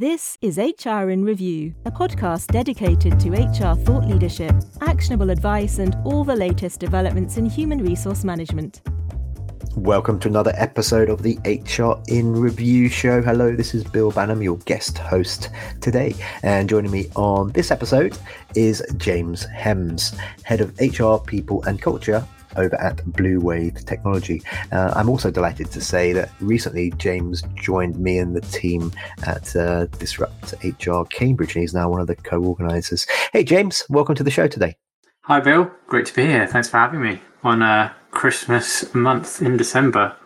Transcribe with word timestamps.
This 0.00 0.38
is 0.40 0.58
HR 0.58 1.10
in 1.10 1.24
Review, 1.24 1.74
a 1.84 1.90
podcast 1.90 2.52
dedicated 2.52 3.18
to 3.18 3.30
HR 3.30 3.74
thought 3.74 4.06
leadership, 4.06 4.54
actionable 4.80 5.30
advice, 5.30 5.80
and 5.80 5.96
all 6.04 6.22
the 6.22 6.36
latest 6.36 6.78
developments 6.78 7.36
in 7.36 7.46
human 7.46 7.82
resource 7.82 8.22
management. 8.22 8.80
Welcome 9.74 10.20
to 10.20 10.28
another 10.28 10.52
episode 10.54 11.10
of 11.10 11.24
the 11.24 11.36
HR 11.44 12.00
in 12.06 12.32
Review 12.32 12.88
show. 12.88 13.20
Hello, 13.20 13.56
this 13.56 13.74
is 13.74 13.82
Bill 13.82 14.12
Banham, 14.12 14.40
your 14.40 14.58
guest 14.58 14.98
host 14.98 15.50
today. 15.80 16.14
And 16.44 16.68
joining 16.68 16.92
me 16.92 17.06
on 17.16 17.50
this 17.50 17.72
episode 17.72 18.16
is 18.54 18.84
James 18.98 19.46
Hems, 19.46 20.16
head 20.44 20.60
of 20.60 20.78
HR, 20.78 21.16
people, 21.16 21.64
and 21.64 21.82
culture 21.82 22.24
over 22.56 22.80
at 22.80 22.98
Bluewave 23.06 23.84
Technology. 23.84 24.42
Uh, 24.72 24.92
I'm 24.94 25.08
also 25.08 25.30
delighted 25.30 25.70
to 25.70 25.80
say 25.80 26.12
that 26.12 26.30
recently 26.40 26.90
James 26.92 27.42
joined 27.54 27.98
me 27.98 28.18
and 28.18 28.34
the 28.34 28.40
team 28.40 28.92
at 29.26 29.54
uh, 29.54 29.86
Disrupt 29.98 30.54
HR 30.64 31.04
Cambridge, 31.10 31.54
and 31.54 31.62
he's 31.62 31.74
now 31.74 31.88
one 31.88 32.00
of 32.00 32.06
the 32.06 32.16
co 32.16 32.42
organizers. 32.42 33.06
Hey, 33.32 33.44
James, 33.44 33.84
welcome 33.88 34.14
to 34.14 34.24
the 34.24 34.30
show 34.30 34.48
today. 34.48 34.76
Hi, 35.22 35.40
Bill. 35.40 35.70
Great 35.86 36.06
to 36.06 36.14
be 36.14 36.26
here. 36.26 36.46
Thanks 36.46 36.68
for 36.68 36.78
having 36.78 37.02
me 37.02 37.20
on 37.44 37.62
a 37.62 37.94
Christmas 38.10 38.94
month 38.94 39.42
in 39.42 39.56
December. 39.56 40.16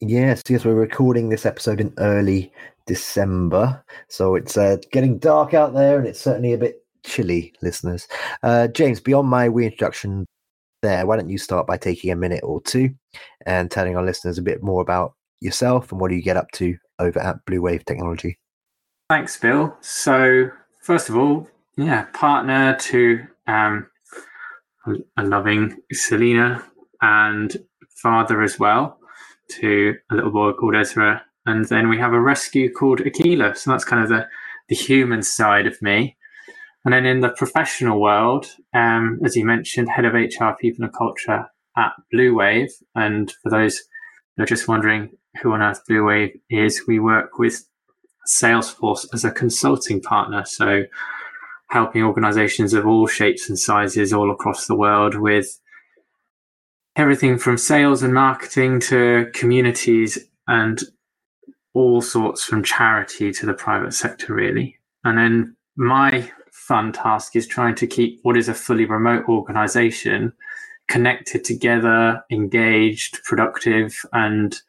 Yes, 0.00 0.42
yes, 0.48 0.64
we're 0.64 0.74
recording 0.74 1.28
this 1.28 1.44
episode 1.44 1.80
in 1.80 1.92
early 1.98 2.52
December, 2.86 3.84
so 4.08 4.36
it's 4.36 4.56
uh, 4.56 4.76
getting 4.92 5.18
dark 5.18 5.54
out 5.54 5.74
there, 5.74 5.98
and 5.98 6.06
it's 6.06 6.20
certainly 6.20 6.52
a 6.52 6.58
bit 6.58 6.84
chilly, 7.04 7.52
listeners. 7.62 8.06
Uh, 8.42 8.68
James, 8.68 9.00
beyond 9.00 9.28
my 9.28 9.46
reintroduction 9.46 10.24
there, 10.82 11.06
why 11.06 11.16
don't 11.16 11.30
you 11.30 11.38
start 11.38 11.66
by 11.66 11.76
taking 11.76 12.10
a 12.10 12.16
minute 12.16 12.42
or 12.42 12.60
two 12.62 12.90
and 13.46 13.70
telling 13.70 13.96
our 13.96 14.04
listeners 14.04 14.38
a 14.38 14.42
bit 14.42 14.62
more 14.62 14.82
about 14.82 15.14
yourself 15.40 15.92
and 15.92 16.00
what 16.00 16.08
do 16.08 16.16
you 16.16 16.22
get 16.22 16.36
up 16.36 16.50
to 16.52 16.76
over 16.98 17.18
at 17.20 17.44
Bluewave 17.46 17.84
Technology? 17.84 18.38
Thanks, 19.08 19.38
Bill. 19.38 19.76
So, 19.80 20.50
first 20.82 21.08
of 21.08 21.16
all, 21.16 21.48
yeah, 21.76 22.04
partner 22.12 22.76
to 22.76 23.24
um, 23.46 23.86
a 25.16 25.22
loving 25.22 25.76
Selena 25.92 26.64
and 27.00 27.56
father 28.02 28.42
as 28.42 28.58
well 28.58 28.98
to 29.48 29.94
a 30.10 30.14
little 30.14 30.30
boy 30.30 30.52
called 30.52 30.76
Ezra. 30.76 31.22
And 31.46 31.64
then 31.66 31.88
we 31.88 31.98
have 31.98 32.12
a 32.12 32.20
rescue 32.20 32.70
called 32.72 33.00
Aquila. 33.00 33.54
So 33.54 33.70
that's 33.70 33.84
kind 33.84 34.02
of 34.02 34.10
the, 34.10 34.28
the 34.68 34.74
human 34.74 35.22
side 35.22 35.66
of 35.66 35.80
me. 35.80 36.17
And 36.88 36.94
then 36.94 37.04
in 37.04 37.20
the 37.20 37.28
professional 37.28 38.00
world, 38.00 38.46
um, 38.72 39.20
as 39.22 39.36
you 39.36 39.44
mentioned, 39.44 39.90
head 39.90 40.06
of 40.06 40.14
HR, 40.14 40.56
people 40.58 40.86
and 40.86 40.94
culture 40.94 41.44
at 41.76 41.92
Bluewave. 42.10 42.70
And 42.94 43.30
for 43.42 43.50
those 43.50 43.82
who 44.34 44.44
are 44.44 44.46
just 44.46 44.68
wondering 44.68 45.10
who 45.42 45.52
on 45.52 45.60
earth 45.60 45.82
Bluewave 45.86 46.40
is, 46.48 46.86
we 46.88 46.98
work 46.98 47.38
with 47.38 47.68
Salesforce 48.26 49.04
as 49.12 49.22
a 49.22 49.30
consulting 49.30 50.00
partner. 50.00 50.46
So 50.46 50.84
helping 51.68 52.04
organizations 52.04 52.72
of 52.72 52.86
all 52.86 53.06
shapes 53.06 53.50
and 53.50 53.58
sizes 53.58 54.14
all 54.14 54.30
across 54.30 54.66
the 54.66 54.74
world 54.74 55.14
with 55.14 55.60
everything 56.96 57.36
from 57.36 57.58
sales 57.58 58.02
and 58.02 58.14
marketing 58.14 58.80
to 58.80 59.30
communities 59.34 60.18
and 60.46 60.80
all 61.74 62.00
sorts 62.00 62.44
from 62.44 62.62
charity 62.62 63.30
to 63.32 63.44
the 63.44 63.52
private 63.52 63.92
sector, 63.92 64.32
really. 64.32 64.78
And 65.04 65.18
then 65.18 65.56
my 65.76 66.30
fun 66.68 66.92
task 66.92 67.34
is 67.34 67.46
trying 67.46 67.74
to 67.74 67.86
keep 67.86 68.20
what 68.22 68.36
is 68.36 68.48
a 68.48 68.54
fully 68.54 68.84
remote 68.84 69.26
organization 69.28 70.32
connected 70.88 71.44
together, 71.44 72.22
engaged, 72.30 73.22
productive, 73.24 73.94
and 74.12 74.60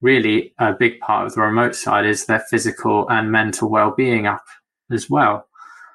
really 0.00 0.52
a 0.58 0.72
big 0.72 0.98
part 1.00 1.26
of 1.26 1.34
the 1.34 1.40
remote 1.40 1.74
side 1.74 2.04
is 2.04 2.26
their 2.26 2.44
physical 2.50 3.08
and 3.08 3.32
mental 3.32 3.70
well-being 3.70 4.26
up 4.26 4.44
as 4.90 5.08
well. 5.08 5.46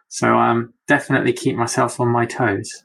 So 0.07 0.37
um 0.37 0.73
definitely 0.87 1.33
keep 1.33 1.55
myself 1.55 1.99
on 1.99 2.07
my 2.07 2.25
toes. 2.25 2.83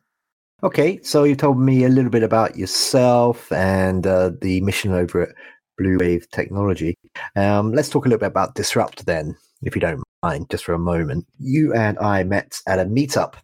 Okay, 0.62 1.00
so 1.02 1.24
you 1.24 1.36
told 1.36 1.58
me 1.58 1.84
a 1.84 1.88
little 1.88 2.10
bit 2.10 2.22
about 2.22 2.56
yourself 2.56 3.52
and 3.52 4.06
uh, 4.06 4.30
the 4.40 4.60
mission 4.62 4.92
over 4.92 5.22
at 5.22 5.34
Bluewave 5.78 6.30
Technology. 6.30 6.96
Um, 7.34 7.72
let's 7.72 7.90
talk 7.90 8.06
a 8.06 8.08
little 8.08 8.20
bit 8.20 8.28
about 8.28 8.54
Disrupt 8.54 9.04
then, 9.04 9.36
if 9.62 9.74
you 9.74 9.80
don't 9.82 10.05
mind, 10.22 10.50
just 10.50 10.64
for 10.64 10.74
a 10.74 10.78
moment. 10.78 11.26
You 11.38 11.74
and 11.74 11.98
I 11.98 12.24
met 12.24 12.60
at 12.66 12.78
a 12.78 12.84
meetup 12.84 13.34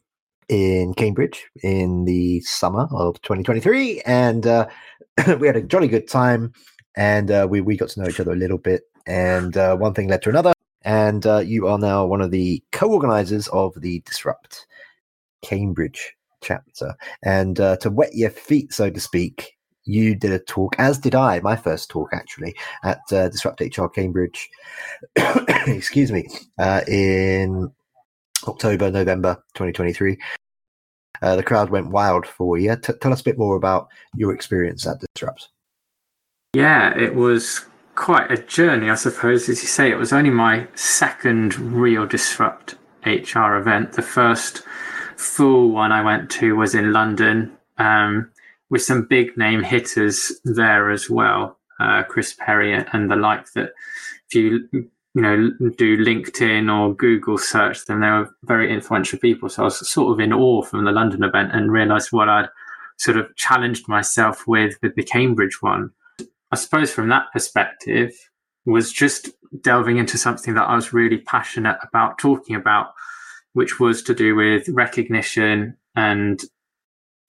in 0.49 0.95
Cambridge 0.95 1.49
in 1.63 2.05
the 2.05 2.41
summer 2.41 2.89
of 2.93 3.21
2023, 3.23 4.03
and 4.03 4.47
uh, 4.47 4.69
we 5.39 5.47
had 5.47 5.57
a 5.57 5.63
jolly 5.63 5.89
good 5.89 6.09
time, 6.09 6.53
and 6.97 7.31
uh, 7.31 7.47
we 7.49 7.61
we 7.61 7.77
got 7.77 7.91
to 7.91 8.01
know 8.01 8.09
each 8.09 8.21
other 8.21 8.33
a 8.33 8.37
little 8.37 8.59
bit, 8.59 8.83
and 9.07 9.57
uh, 9.57 9.77
one 9.77 9.95
thing 9.95 10.09
led 10.09 10.23
to 10.23 10.31
another, 10.31 10.53
and 10.83 11.27
uh, 11.27 11.39
you 11.39 11.67
are 11.67 11.79
now 11.79 12.05
one 12.05 12.21
of 12.21 12.31
the 12.31 12.63
co-organizers 12.73 13.49
of 13.49 13.81
the 13.81 14.01
Disrupt 14.01 14.67
Cambridge 15.43 16.15
chapter. 16.43 16.95
And 17.23 17.61
uh, 17.61 17.77
to 17.79 17.91
wet 17.91 18.15
your 18.15 18.31
feet, 18.31 18.73
so 18.73 18.91
to 18.91 19.01
speak, 19.01 19.57
you 19.85 20.15
did 20.15 20.33
a 20.33 20.39
talk, 20.39 20.75
as 20.79 20.99
did 20.99 21.15
I, 21.15 21.41
my 21.41 21.57
first 21.57 21.91
talk 21.91 22.11
actually, 22.13 22.55
at 22.85 23.01
uh, 23.13 23.29
Disrupt 23.29 23.61
HR 23.61 23.87
Cambridge, 23.87 24.49
excuse 25.67 26.13
me, 26.13 26.27
uh, 26.59 26.83
in 26.87 27.71
October, 28.47 28.91
November 28.91 29.37
2023. 29.55 30.19
Uh, 31.21 31.37
the 31.37 31.43
crowd 31.43 31.71
went 31.71 31.91
wild 31.91 32.27
for 32.27 32.59
you. 32.59 32.75
T- 32.77 32.95
tell 33.01 33.13
us 33.13 33.21
a 33.21 33.25
bit 33.25 33.39
more 33.39 33.57
about 33.57 33.89
your 34.15 34.35
experience 34.35 34.87
at 34.87 34.97
Disrupt. 35.15 35.49
Yeah, 36.55 36.97
it 36.99 37.15
was 37.15 37.65
quite 37.95 38.31
a 38.31 38.37
journey, 38.37 38.91
I 38.91 38.97
suppose. 38.97 39.49
As 39.49 39.63
you 39.63 39.69
say, 39.69 39.91
it 39.91 39.99
was 39.99 40.13
only 40.13 40.31
my 40.31 40.67
second 40.75 41.57
real 41.59 42.07
Disrupt 42.07 42.75
HR 43.07 43.55
event. 43.55 43.93
The 43.93 44.03
first 44.03 44.63
full 45.17 45.71
one 45.71 45.93
I 45.93 46.03
went 46.03 46.31
to 46.33 46.57
was 46.57 46.75
in 46.75 46.93
London 46.93 47.57
um, 47.79 48.31
with 48.73 48.83
some 48.83 49.05
big 49.05 49.37
name 49.37 49.63
hitters 49.63 50.33
there 50.45 50.91
as 50.91 51.11
well. 51.11 51.59
Uh, 51.79 52.03
Chris 52.05 52.35
Perry 52.39 52.73
and 52.75 53.11
the 53.11 53.17
like 53.17 53.53
that 53.53 53.73
if 54.29 54.35
you 54.35 54.67
you 54.73 55.21
know 55.21 55.51
do 55.77 55.99
LinkedIn 55.99 56.73
or 56.73 56.95
Google 56.95 57.37
search 57.37 57.85
them, 57.85 58.01
they 58.01 58.09
were 58.09 58.35
very 58.45 58.73
influential 58.73 59.19
people. 59.19 59.51
So 59.51 59.63
I 59.63 59.65
was 59.67 59.89
sort 59.89 60.13
of 60.13 60.21
in 60.21 60.33
awe 60.33 60.63
from 60.63 60.87
the 60.87 60.91
London 60.91 61.23
event 61.23 61.51
and 61.53 61.71
realized 61.71 62.13
what 62.13 62.31
I'd 62.31 62.49
sort 62.99 63.19
of 63.19 63.35
challenged 63.37 63.89
myself 63.89 64.49
with 64.49 64.75
with 64.83 64.95
the 64.95 65.05
Cambridge 65.05 65.61
one. 65.61 65.91
I 66.51 66.57
suppose 66.57 66.91
from 66.91 67.11
that 67.11 67.27
perspective 67.33 68.13
was 68.65 68.91
just 68.91 69.29
delving 69.61 69.99
into 69.99 70.17
something 70.17 70.55
that 70.55 70.69
I 70.69 70.75
was 70.75 70.95
really 70.95 71.19
passionate 71.19 71.77
about 71.83 72.19
talking 72.19 72.57
about 72.57 72.95
which 73.53 73.79
was 73.79 74.03
to 74.03 74.15
do 74.15 74.35
with 74.35 74.67
recognition 74.71 75.77
and 75.95 76.43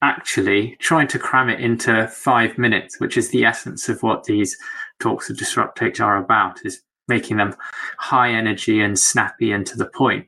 actually 0.04 0.76
trying 0.80 1.08
to 1.08 1.18
cram 1.18 1.50
it 1.50 1.62
into 1.62 2.08
five 2.10 2.58
minutes, 2.58 3.00
which 3.00 3.18
is 3.18 3.30
the 3.30 3.46
essence 3.46 3.88
of 3.88 4.04
what 4.04 4.26
these 4.26 4.58
talks 5.00 5.30
of 5.30 5.38
Disrupt 5.38 5.82
HR 5.82 6.04
are 6.04 6.18
about, 6.18 6.60
is 6.66 6.84
making 7.08 7.38
them 7.38 7.56
high 7.98 8.30
energy 8.30 8.82
and 8.82 9.00
snappy 9.00 9.52
and 9.52 9.66
to 9.66 9.78
the 9.78 9.86
point, 9.86 10.28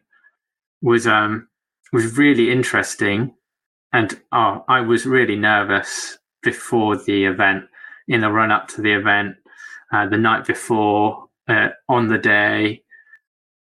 was 0.82 1.06
um 1.06 1.48
was 1.92 2.18
really 2.18 2.52
interesting. 2.52 3.36
And 3.94 4.20
oh, 4.32 4.64
I 4.68 4.82
was 4.82 5.06
really 5.06 5.36
nervous 5.36 6.18
before 6.42 6.98
the 6.98 7.26
event, 7.26 7.66
in 8.08 8.22
the 8.22 8.32
run 8.32 8.52
up 8.52 8.68
to 8.70 8.82
the 8.82 8.94
event, 8.94 9.36
uh, 9.92 10.08
the 10.08 10.18
night 10.18 10.46
before, 10.46 11.28
uh, 11.48 11.70
on 11.90 12.08
the 12.08 12.18
day, 12.18 12.84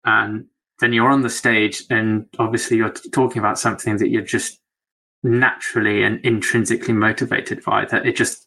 and 0.04 0.46
then 0.80 0.92
you're 0.92 1.10
on 1.10 1.22
the 1.22 1.30
stage 1.30 1.82
and 1.90 2.26
obviously 2.38 2.76
you're 2.76 2.94
talking 3.12 3.38
about 3.38 3.58
something 3.58 3.98
that 3.98 4.08
you're 4.08 4.22
just 4.22 4.60
naturally 5.22 6.02
and 6.02 6.24
intrinsically 6.24 6.94
motivated 6.94 7.62
by 7.64 7.84
that. 7.86 8.06
It 8.06 8.16
just 8.16 8.46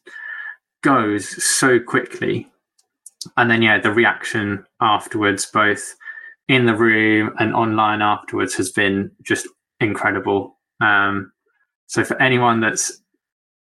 goes 0.82 1.44
so 1.44 1.80
quickly. 1.80 2.50
And 3.38 3.50
then 3.50 3.62
yeah 3.62 3.80
the 3.80 3.92
reaction 3.92 4.66
afterwards 4.82 5.46
both 5.46 5.96
in 6.50 6.66
the 6.66 6.76
room 6.76 7.34
and 7.40 7.54
online 7.54 8.02
afterwards 8.02 8.54
has 8.56 8.72
been 8.72 9.12
just 9.22 9.48
incredible. 9.80 10.58
Um, 10.82 11.32
so 11.88 12.04
for 12.04 12.22
anyone 12.22 12.60
that's 12.60 13.02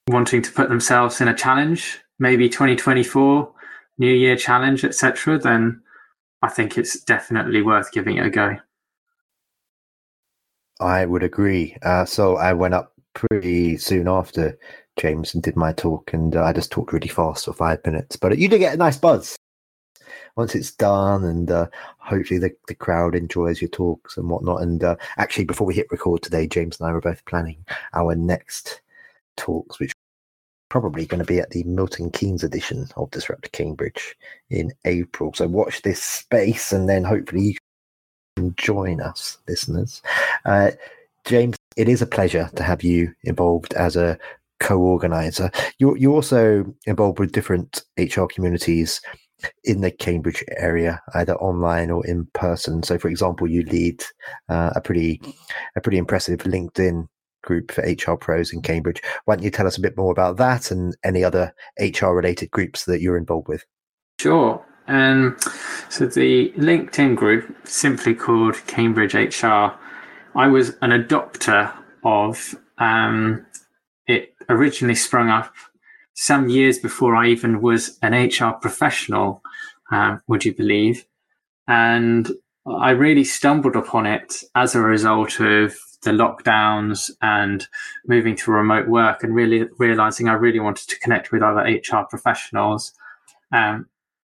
wanting 0.08 0.43
to 0.43 0.52
put 0.52 0.69
themselves 0.69 1.20
in 1.20 1.29
a 1.29 1.35
challenge 1.35 1.99
maybe 2.19 2.49
2024 2.49 3.50
new 3.99 4.12
year 4.12 4.37
challenge 4.37 4.85
etc 4.85 5.38
then 5.38 5.82
I 6.44 6.49
think 6.49 6.76
it's 6.76 7.00
definitely 7.00 7.62
worth 7.62 7.91
giving 7.91 8.19
it 8.19 8.26
a 8.26 8.31
go. 8.31 8.58
I 10.81 11.06
would 11.06 11.23
agree. 11.23 11.76
Uh, 11.82 12.05
so 12.05 12.37
I 12.37 12.53
went 12.53 12.75
up 12.75 12.93
pretty 13.15 13.76
soon 13.76 14.09
after 14.09 14.59
James 14.97 15.35
and 15.35 15.43
did 15.43 15.56
my 15.56 15.73
talk, 15.73 16.12
and 16.12 16.37
uh, 16.37 16.44
I 16.44 16.53
just 16.53 16.71
talked 16.71 16.93
really 16.93 17.09
fast 17.09 17.44
for 17.44 17.53
five 17.53 17.85
minutes. 17.85 18.17
But 18.17 18.38
you 18.38 18.49
do 18.49 18.59
get 18.59 18.75
a 18.75 18.79
nice 18.79 18.97
buzz 18.97 19.37
once 20.37 20.55
it's 20.55 20.73
done, 20.73 21.25
and 21.25 21.50
uh, 21.50 21.67
hopefully 21.99 22.38
the, 22.38 22.55
the 22.69 22.75
crowd 22.75 23.15
enjoys 23.15 23.61
your 23.61 23.71
talks 23.71 24.17
and 24.17 24.29
whatnot. 24.29 24.62
And 24.62 24.82
uh, 24.82 24.97
actually, 25.17 25.44
before 25.44 25.67
we 25.67 25.75
hit 25.75 25.91
record 25.91 26.23
today, 26.23 26.47
James 26.47 26.81
and 26.81 26.88
I 26.88 26.93
were 26.93 27.00
both 27.00 27.25
planning 27.25 27.65
our 27.93 28.15
next 28.15 28.81
talks, 29.37 29.79
which 29.79 29.93
probably 30.69 31.06
going 31.06 31.20
to 31.20 31.25
be 31.25 31.38
at 31.38 31.50
the 31.50 31.62
Milton 31.65 32.11
Keynes 32.11 32.43
edition 32.43 32.88
of 32.97 33.11
Disrupt 33.12 33.53
Cambridge 33.53 34.17
in 34.50 34.73
April. 34.85 35.32
So 35.35 35.47
watch 35.47 35.82
this 35.82 36.03
space, 36.03 36.73
and 36.73 36.88
then 36.88 37.05
hopefully 37.05 37.43
you 37.43 37.55
can 38.37 38.55
join 38.56 39.00
us, 39.00 39.38
listeners. 39.47 40.03
Uh, 40.44 40.73
James, 41.25 41.56
it 41.76 41.88
is 41.88 42.02
a 42.02 42.06
pleasure 42.06 42.50
to 42.56 42.62
have 42.62 42.82
you 42.82 43.12
involved 43.25 43.75
as 43.75 43.96
a 43.96 44.19
co-organizer. 44.61 45.50
You're, 45.79 45.96
you're 45.96 46.14
also 46.14 46.64
involved 46.87 47.19
with 47.19 47.32
different 47.32 47.82
HR 47.99 48.25
communities 48.26 49.00
in 49.64 49.81
the 49.81 49.91
Cambridge 49.91 50.44
area, 50.56 51.00
either 51.14 51.35
online 51.37 51.91
or 51.91 52.06
in 52.06 52.26
person. 52.32 52.82
So, 52.82 52.99
for 52.99 53.08
example, 53.08 53.49
you 53.49 53.62
lead 53.64 54.02
uh, 54.49 54.70
a 54.75 54.81
pretty 54.81 55.20
a 55.76 55.81
pretty 55.81 55.99
impressive 55.99 56.41
LinkedIn 56.41 57.06
group 57.43 57.73
for 57.73 57.82
HR 57.82 58.17
pros 58.17 58.52
in 58.52 58.62
Cambridge. 58.62 59.02
Why 59.25 59.37
don't 59.37 59.44
you 59.44 59.50
tell 59.50 59.67
us 59.67 59.76
a 59.76 59.82
bit 59.82 59.96
more 59.96 60.12
about 60.12 60.37
that 60.38 60.70
and 60.70 60.96
any 61.05 61.23
other 61.23 61.55
HR 61.79 62.08
related 62.08 62.50
groups 62.50 62.85
that 62.87 63.00
you're 63.00 63.19
involved 63.19 63.49
with? 63.49 63.64
Sure. 64.19 64.64
Um, 64.87 65.37
so 65.88 66.06
the 66.06 66.50
LinkedIn 66.56 67.17
group, 67.17 67.55
simply 67.67 68.14
called 68.14 68.67
Cambridge 68.67 69.14
HR, 69.14 69.73
I 70.36 70.48
was 70.48 70.70
an 70.82 70.90
adopter 70.90 71.72
of. 72.04 72.54
Um, 72.78 73.46
it 74.06 74.34
originally 74.48 74.94
sprung 74.94 75.31
up 75.31 75.54
some 76.14 76.48
years 76.48 76.78
before 76.78 77.16
I 77.16 77.28
even 77.28 77.60
was 77.60 77.98
an 78.02 78.12
HR 78.12 78.52
professional, 78.52 79.42
uh, 79.90 80.19
would 80.26 80.44
you 80.44 80.54
believe? 80.54 81.04
And 81.66 82.31
I 82.66 82.90
really 82.90 83.25
stumbled 83.25 83.76
upon 83.76 84.06
it 84.06 84.42
as 84.54 84.75
a 84.75 84.81
result 84.81 85.40
of 85.40 85.76
the 86.02 86.10
lockdowns 86.10 87.10
and 87.22 87.66
moving 88.06 88.36
to 88.36 88.50
remote 88.50 88.88
work 88.88 89.22
and 89.25 89.34
really 89.34 89.66
realizing 89.78 90.28
I 90.28 90.34
really 90.34 90.60
wanted 90.60 90.88
to 90.88 90.98
connect 91.00 91.32
with 91.32 91.42
other 91.42 91.62
HR 91.62 92.04
professionals 92.08 92.92
um, 93.52 93.88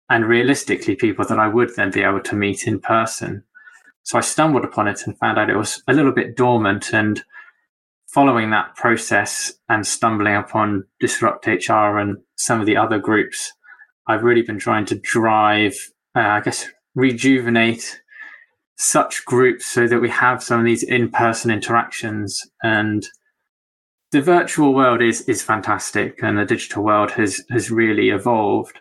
and 0.10 0.26
realistically 0.26 0.96
people 0.96 1.26
that 1.26 1.40
I 1.40 1.48
would 1.48 1.76
then 1.76 1.92
be 1.92 2.02
able 2.02 2.22
to 2.22 2.36
meet 2.36 2.68
in 2.68 2.80
person. 2.80 3.44
So 4.06 4.20
I 4.20 4.22
stumbled 4.22 4.64
upon 4.64 4.88
it 4.88 5.02
and 5.06 5.18
found 5.18 5.40
out 5.40 5.50
it 5.50 5.58
was 5.58 5.82
a 5.88 5.94
little 5.94 6.12
bit 6.12 6.38
dormant 6.38 6.94
and 6.94 7.24
following 8.08 8.52
that 8.52 8.76
process 8.76 9.52
and 9.68 9.86
stumbling 9.86 10.36
upon 10.36 10.86
Disrupt 11.00 11.48
HR 11.48 11.98
and 11.98 12.18
some 12.36 12.60
of 12.60 12.68
the 12.68 12.78
other 12.78 13.00
groups, 13.00 13.52
I've 14.08 14.24
really 14.24 14.44
been 14.44 14.60
trying 14.60 14.86
to 14.86 14.96
drive, 14.96 15.76
uh, 16.16 16.20
I 16.20 16.42
guess, 16.42 16.68
rejuvenate 16.94 18.00
such 18.78 19.26
groups 19.26 19.66
so 19.66 19.88
that 19.88 20.00
we 20.00 20.10
have 20.10 20.44
some 20.44 20.60
of 20.60 20.66
these 20.66 20.84
in-person 20.84 21.50
interactions. 21.50 22.44
And 22.62 23.04
the 24.12 24.22
virtual 24.22 24.76
world 24.76 25.02
is 25.02 25.22
is 25.22 25.42
fantastic 25.42 26.22
and 26.22 26.38
the 26.38 26.46
digital 26.46 26.84
world 26.84 27.12
has 27.12 27.44
has 27.50 27.72
really 27.72 28.10
evolved 28.12 28.80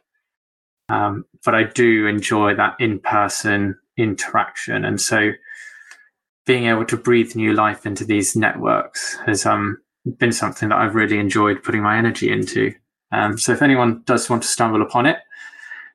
um, 0.88 1.24
but 1.44 1.54
i 1.54 1.64
do 1.64 2.06
enjoy 2.06 2.54
that 2.54 2.74
in-person 2.78 3.76
interaction 3.96 4.84
and 4.84 5.00
so 5.00 5.30
being 6.46 6.66
able 6.66 6.84
to 6.84 6.96
breathe 6.96 7.34
new 7.34 7.54
life 7.54 7.86
into 7.86 8.04
these 8.04 8.36
networks 8.36 9.16
has 9.26 9.46
um, 9.46 9.78
been 10.18 10.32
something 10.32 10.68
that 10.68 10.78
I've 10.78 10.94
really 10.94 11.18
enjoyed 11.18 11.62
putting 11.62 11.82
my 11.82 11.96
energy 11.96 12.30
into. 12.30 12.72
Um, 13.12 13.38
so 13.38 13.52
if 13.52 13.62
anyone 13.62 14.02
does 14.04 14.28
want 14.28 14.42
to 14.42 14.48
stumble 14.48 14.82
upon 14.82 15.06
it, 15.06 15.18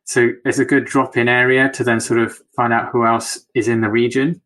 so 0.06 0.32
it's 0.46 0.58
a 0.58 0.66
good 0.66 0.86
drop-in 0.86 1.30
area 1.30 1.70
to 1.70 1.84
then 1.84 2.00
sort 2.00 2.20
of 2.20 2.40
find 2.56 2.74
out 2.74 2.90
who 2.92 3.06
else 3.06 3.46
is 3.54 3.68
in 3.68 3.82
the 3.82 3.90
region. 3.90 4.42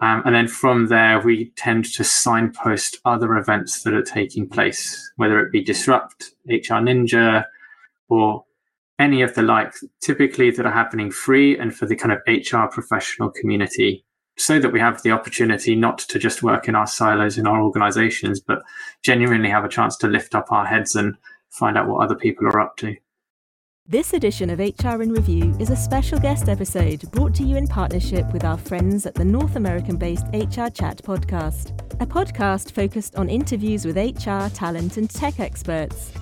Um, 0.00 0.22
and 0.24 0.34
then 0.34 0.48
from 0.48 0.88
there, 0.88 1.20
we 1.20 1.50
tend 1.56 1.84
to 1.92 2.02
signpost 2.02 2.98
other 3.04 3.36
events 3.36 3.82
that 3.82 3.92
are 3.92 4.02
taking 4.02 4.48
place, 4.48 5.12
whether 5.16 5.38
it 5.40 5.52
be 5.52 5.62
Disrupt, 5.62 6.30
HR 6.48 6.80
Ninja, 6.80 7.44
or 8.08 8.44
any 9.02 9.22
of 9.22 9.34
the 9.34 9.42
like, 9.42 9.74
typically 10.00 10.50
that 10.52 10.64
are 10.64 10.72
happening 10.72 11.10
free 11.10 11.58
and 11.58 11.74
for 11.74 11.86
the 11.86 11.96
kind 11.96 12.12
of 12.12 12.20
HR 12.26 12.66
professional 12.70 13.30
community 13.30 14.04
so 14.38 14.58
that 14.58 14.72
we 14.72 14.80
have 14.80 15.02
the 15.02 15.10
opportunity 15.10 15.74
not 15.74 15.98
to 15.98 16.18
just 16.18 16.42
work 16.42 16.68
in 16.68 16.74
our 16.74 16.86
silos 16.86 17.36
in 17.36 17.46
our 17.46 17.60
organizations, 17.62 18.40
but 18.40 18.62
genuinely 19.02 19.50
have 19.50 19.64
a 19.64 19.68
chance 19.68 19.96
to 19.98 20.06
lift 20.06 20.34
up 20.34 20.50
our 20.50 20.64
heads 20.64 20.94
and 20.94 21.16
find 21.50 21.76
out 21.76 21.88
what 21.88 22.02
other 22.02 22.14
people 22.14 22.46
are 22.46 22.60
up 22.60 22.76
to. 22.76 22.94
This 23.84 24.14
edition 24.14 24.48
of 24.48 24.60
HR 24.60 25.02
in 25.02 25.12
Review 25.12 25.56
is 25.58 25.70
a 25.70 25.76
special 25.76 26.18
guest 26.18 26.48
episode 26.48 27.10
brought 27.10 27.34
to 27.34 27.42
you 27.42 27.56
in 27.56 27.66
partnership 27.66 28.32
with 28.32 28.44
our 28.44 28.56
friends 28.56 29.04
at 29.06 29.14
the 29.14 29.24
North 29.24 29.56
American 29.56 29.96
based 29.96 30.26
HR 30.28 30.68
Chat 30.68 31.02
podcast, 31.02 31.72
a 32.00 32.06
podcast 32.06 32.70
focused 32.70 33.16
on 33.16 33.28
interviews 33.28 33.84
with 33.84 33.96
HR, 33.96 34.48
talent, 34.54 34.96
and 34.96 35.10
tech 35.10 35.40
experts. 35.40 36.12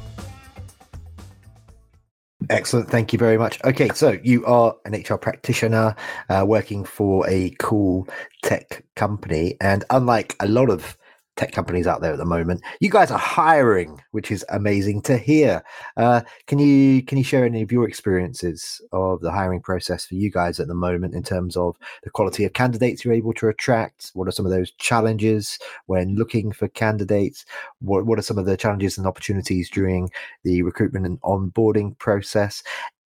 Excellent. 2.50 2.90
Thank 2.90 3.12
you 3.12 3.18
very 3.18 3.38
much. 3.38 3.62
Okay, 3.64 3.90
so 3.94 4.18
you 4.24 4.44
are 4.44 4.74
an 4.84 4.92
HR 4.92 5.14
practitioner 5.14 5.94
uh, 6.28 6.44
working 6.44 6.84
for 6.84 7.24
a 7.28 7.54
cool 7.60 8.08
tech 8.42 8.84
company. 8.96 9.56
And 9.60 9.84
unlike 9.88 10.34
a 10.40 10.48
lot 10.48 10.68
of 10.68 10.98
tech 11.36 11.52
companies 11.52 11.86
out 11.86 12.00
there 12.00 12.12
at 12.12 12.18
the 12.18 12.24
moment. 12.24 12.62
You 12.80 12.90
guys 12.90 13.10
are 13.10 13.18
hiring, 13.18 14.00
which 14.10 14.30
is 14.30 14.44
amazing 14.50 15.02
to 15.02 15.16
hear. 15.16 15.62
Uh, 15.96 16.20
can 16.46 16.58
you 16.58 17.02
can 17.02 17.18
you 17.18 17.24
share 17.24 17.44
any 17.44 17.62
of 17.62 17.72
your 17.72 17.88
experiences 17.88 18.80
of 18.92 19.20
the 19.20 19.30
hiring 19.30 19.60
process 19.60 20.04
for 20.04 20.14
you 20.14 20.30
guys 20.30 20.60
at 20.60 20.68
the 20.68 20.74
moment 20.74 21.14
in 21.14 21.22
terms 21.22 21.56
of 21.56 21.76
the 22.02 22.10
quality 22.10 22.44
of 22.44 22.52
candidates 22.52 23.04
you're 23.04 23.14
able 23.14 23.32
to 23.34 23.48
attract? 23.48 24.10
What 24.14 24.28
are 24.28 24.32
some 24.32 24.46
of 24.46 24.52
those 24.52 24.72
challenges 24.72 25.58
when 25.86 26.16
looking 26.16 26.52
for 26.52 26.68
candidates? 26.68 27.44
What 27.80 28.06
what 28.06 28.18
are 28.18 28.22
some 28.22 28.38
of 28.38 28.46
the 28.46 28.56
challenges 28.56 28.98
and 28.98 29.06
opportunities 29.06 29.70
during 29.70 30.10
the 30.44 30.62
recruitment 30.62 31.06
and 31.06 31.20
onboarding 31.22 31.98
process? 31.98 32.62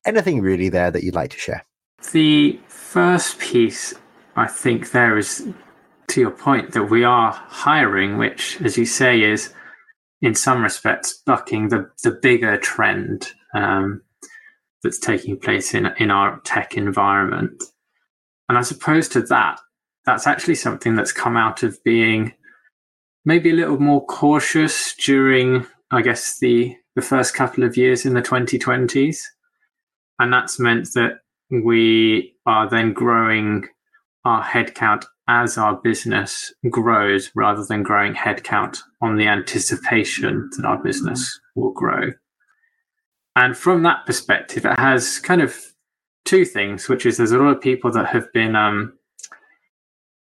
Anything 0.06 0.40
really 0.40 0.68
there 0.68 0.90
that 0.90 1.02
you'd 1.02 1.14
like 1.14 1.30
to 1.30 1.38
share? 1.38 1.64
The 2.12 2.58
first 2.68 3.38
piece 3.38 3.94
I 4.36 4.46
think 4.48 4.90
there 4.90 5.16
is 5.16 5.48
to 6.08 6.20
your 6.20 6.30
point 6.30 6.72
that 6.72 6.90
we 6.90 7.04
are 7.04 7.32
hiring, 7.32 8.18
which, 8.18 8.60
as 8.60 8.76
you 8.76 8.86
say, 8.86 9.22
is 9.22 9.52
in 10.20 10.34
some 10.34 10.62
respects 10.62 11.22
bucking 11.26 11.68
the, 11.68 11.90
the 12.02 12.10
bigger 12.10 12.56
trend 12.56 13.32
um, 13.54 14.02
that's 14.82 14.98
taking 14.98 15.38
place 15.38 15.74
in, 15.74 15.86
in 15.98 16.10
our 16.10 16.40
tech 16.40 16.76
environment. 16.76 17.62
And 18.48 18.58
as 18.58 18.70
opposed 18.70 19.12
to 19.12 19.22
that, 19.22 19.60
that's 20.04 20.26
actually 20.26 20.56
something 20.56 20.94
that's 20.94 21.12
come 21.12 21.36
out 21.36 21.62
of 21.62 21.82
being 21.84 22.32
maybe 23.24 23.50
a 23.50 23.54
little 23.54 23.80
more 23.80 24.04
cautious 24.04 24.94
during, 24.96 25.66
I 25.90 26.02
guess, 26.02 26.38
the, 26.38 26.76
the 26.94 27.02
first 27.02 27.34
couple 27.34 27.64
of 27.64 27.76
years 27.76 28.04
in 28.04 28.14
the 28.14 28.22
2020s. 28.22 29.18
And 30.18 30.32
that's 30.32 30.60
meant 30.60 30.92
that 30.94 31.20
we 31.50 32.34
are 32.46 32.68
then 32.68 32.92
growing 32.92 33.66
our 34.24 34.42
headcount 34.42 35.04
as 35.28 35.56
our 35.56 35.76
business 35.76 36.52
grows 36.70 37.30
rather 37.34 37.64
than 37.64 37.82
growing 37.82 38.14
headcount 38.14 38.78
on 39.00 39.16
the 39.16 39.26
anticipation 39.26 40.50
that 40.56 40.66
our 40.66 40.82
business 40.82 41.40
will 41.54 41.72
grow. 41.72 42.10
And 43.36 43.56
from 43.56 43.82
that 43.82 44.06
perspective, 44.06 44.64
it 44.64 44.78
has 44.78 45.18
kind 45.18 45.42
of 45.42 45.56
two 46.24 46.44
things, 46.44 46.88
which 46.88 47.06
is 47.06 47.16
there's 47.16 47.32
a 47.32 47.38
lot 47.38 47.56
of 47.56 47.60
people 47.60 47.90
that 47.92 48.06
have 48.06 48.32
been 48.32 48.54
um, 48.54 48.92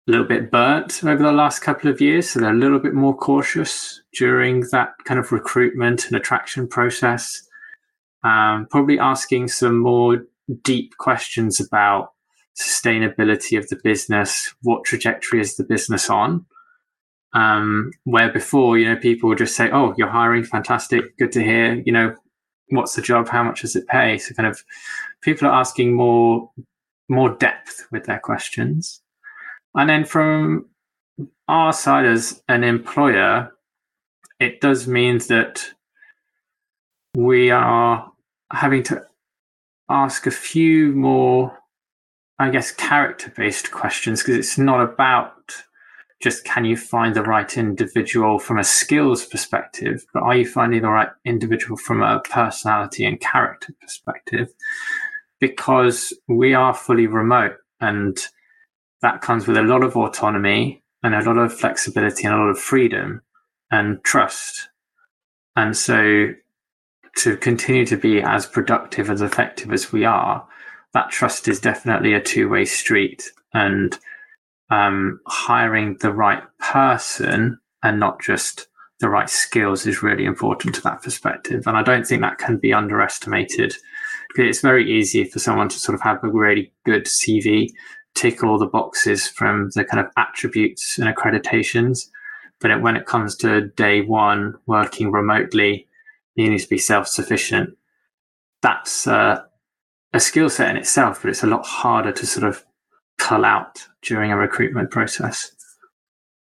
a 0.08 0.12
little 0.12 0.26
bit 0.26 0.52
burnt 0.52 1.04
over 1.04 1.22
the 1.22 1.32
last 1.32 1.60
couple 1.60 1.90
of 1.90 2.02
years. 2.02 2.30
So 2.30 2.40
they're 2.40 2.52
a 2.52 2.58
little 2.58 2.80
bit 2.80 2.94
more 2.94 3.16
cautious 3.16 4.02
during 4.14 4.62
that 4.72 4.94
kind 5.06 5.20
of 5.20 5.32
recruitment 5.32 6.08
and 6.08 6.16
attraction 6.16 6.68
process. 6.68 7.42
Um, 8.24 8.68
probably 8.70 9.00
asking 9.00 9.50
some 9.50 9.80
more 9.80 10.26
deep 10.64 10.96
questions 10.98 11.60
about 11.60 12.13
sustainability 12.58 13.58
of 13.58 13.68
the 13.70 13.80
business, 13.84 14.54
what 14.62 14.84
trajectory 14.84 15.42
is 15.42 15.56
the 15.56 15.64
business 15.64 16.10
on? 16.10 16.46
Um, 17.34 17.92
where 18.04 18.32
before, 18.32 18.78
you 18.78 18.88
know, 18.88 18.96
people 18.96 19.30
would 19.30 19.40
just 19.40 19.56
say, 19.56 19.70
"Oh, 19.72 19.94
you're 19.98 20.08
hiring, 20.08 20.44
fantastic, 20.44 21.18
good 21.18 21.32
to 21.32 21.44
hear." 21.44 21.82
You 21.86 21.92
know, 21.92 22.16
what's 22.70 22.96
the 22.96 23.02
job? 23.02 23.28
How 23.28 23.44
much 23.44 23.62
does 23.62 23.76
it 23.76 23.88
pay? 23.88 24.20
So, 24.20 24.36
kind 24.36 24.48
of, 24.48 24.64
people 25.22 25.48
are 25.48 25.60
asking 25.60 25.96
more, 25.96 26.52
more 27.10 27.36
depth 27.36 27.88
with 27.92 28.06
their 28.06 28.20
questions, 28.20 29.02
and 29.74 29.90
then 29.90 30.06
from 30.06 30.68
our 31.48 31.74
side 31.74 32.06
as 32.06 32.44
an 32.48 32.64
employer, 32.64 33.52
it 34.40 34.62
does 34.62 34.88
mean 34.88 35.18
that 35.30 35.74
we 37.16 37.50
are 37.52 38.12
having 38.52 38.84
to 38.84 39.06
ask 39.90 40.26
a 40.26 40.32
few 40.32 40.94
more 40.94 41.58
I 42.40 42.50
guess, 42.50 42.72
character 42.72 43.32
based 43.36 43.72
questions 43.72 44.22
because 44.22 44.38
it's 44.38 44.58
not 44.58 44.82
about 44.82 45.64
just 46.22 46.46
can 46.46 46.64
you 46.64 46.78
find 46.78 47.16
the 47.16 47.22
right 47.22 47.58
individual 47.58 48.40
from 48.40 48.58
a 48.58 48.64
skills 48.64 49.26
perspective, 49.26 50.06
but 50.14 50.24
are 50.24 50.36
you 50.36 50.48
finding 50.48 50.82
the 50.82 50.90
right 50.90 51.10
individual 51.26 51.76
from 51.76 52.02
a 52.02 52.22
personality 52.22 53.04
and 53.04 53.20
character 53.20 53.74
perspective? 53.82 54.48
Because 55.42 56.14
we 56.30 56.54
are 56.54 56.74
fully 56.74 57.08
remote 57.08 57.58
and 57.82 58.18
that 59.02 59.22
comes 59.22 59.46
with 59.46 59.58
a 59.58 59.64
lot 59.64 59.84
of 59.84 59.98
autonomy 59.98 60.82
and 61.04 61.14
a 61.14 61.22
lot 61.22 61.38
of 61.38 61.54
flexibility 61.54 62.26
and 62.26 62.34
a 62.34 62.38
lot 62.38 62.50
of 62.50 62.58
freedom 62.58 63.22
and 63.70 64.02
trust. 64.06 64.70
And 65.58 65.76
so 65.76 66.30
to 67.18 67.36
continue 67.36 67.86
to 67.86 67.98
be 67.98 68.22
as 68.22 68.46
productive, 68.46 69.10
as 69.10 69.22
effective 69.22 69.74
as 69.74 69.92
we 69.92 70.06
are, 70.06 70.48
that 70.94 71.10
trust 71.10 71.48
is 71.48 71.60
definitely 71.60 72.14
a 72.14 72.22
two 72.22 72.50
way 72.50 72.66
street. 72.66 73.32
And 73.54 73.98
um, 74.70 75.20
hiring 75.28 75.98
the 76.02 76.12
right 76.12 76.44
person 76.60 77.60
and 77.84 78.00
not 78.00 78.22
just 78.22 78.68
the 79.00 79.10
right 79.10 79.30
skills 79.30 79.86
is 79.86 80.02
really 80.02 80.26
important 80.26 80.76
to 80.76 80.82
that 80.82 81.02
perspective. 81.02 81.68
And 81.68 81.76
I 81.76 81.84
don't 81.84 82.08
think 82.08 82.22
that 82.22 82.38
can 82.38 82.58
be 82.58 82.74
underestimated. 82.74 83.76
It's 84.36 84.62
very 84.62 84.90
easy 84.90 85.26
for 85.26 85.40
someone 85.40 85.70
to 85.70 85.80
sort 85.80 85.96
of 85.96 86.02
have 86.02 86.24
a 86.24 86.30
really 86.30 86.72
good 86.86 87.06
CV, 87.06 87.70
tick 88.16 88.44
all 88.44 88.58
the 88.58 88.66
boxes 88.66 89.28
from 89.28 89.70
the 89.76 89.84
kind 89.84 90.04
of 90.04 90.12
attributes 90.18 90.98
and 90.98 91.14
accreditations. 91.14 92.08
But 92.62 92.72
it, 92.72 92.82
when 92.82 92.96
it 92.96 93.06
comes 93.06 93.36
to 93.38 93.68
day 93.70 94.02
one, 94.02 94.56
working 94.66 95.12
remotely, 95.12 95.88
you 96.36 96.50
need 96.50 96.60
to 96.60 96.70
be 96.70 96.78
self 96.78 97.08
sufficient. 97.08 97.78
That's 98.62 99.06
uh, 99.06 99.44
a 100.14 100.20
skill 100.20 100.50
set 100.50 100.70
in 100.70 100.78
itself, 100.78 101.22
but 101.22 101.30
it's 101.30 101.44
a 101.44 101.48
lot 101.48 101.66
harder 101.66 102.12
to 102.12 102.26
sort 102.26 102.48
of 102.48 102.64
cull 103.18 103.44
out 103.46 103.88
during 104.02 104.32
a 104.32 104.38
recruitment 104.38 104.92
process. 104.92 105.52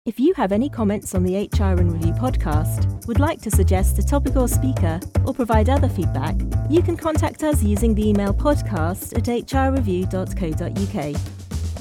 If 0.06 0.20
you 0.20 0.34
have 0.34 0.52
any 0.52 0.68
comments 0.68 1.14
on 1.14 1.22
the 1.22 1.36
HR 1.36 1.80
in 1.80 1.90
Review 1.90 2.12
podcast, 2.12 3.06
would 3.06 3.20
like 3.20 3.40
to 3.40 3.50
suggest 3.50 3.98
a 3.98 4.02
topic 4.02 4.36
or 4.36 4.48
speaker, 4.48 5.00
or 5.24 5.32
provide 5.32 5.70
other 5.70 5.88
feedback, 5.88 6.36
you 6.68 6.82
can 6.82 6.94
contact 6.96 7.42
us 7.42 7.62
using 7.62 7.94
the 7.94 8.10
email 8.10 8.34
podcast 8.34 9.16
at 9.16 9.24
hrreview.co.uk. 9.24 11.16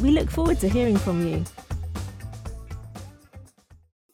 We 0.01 0.11
look 0.11 0.29
forward 0.29 0.59
to 0.59 0.69
hearing 0.69 0.97
from 0.97 1.27
you. 1.27 1.43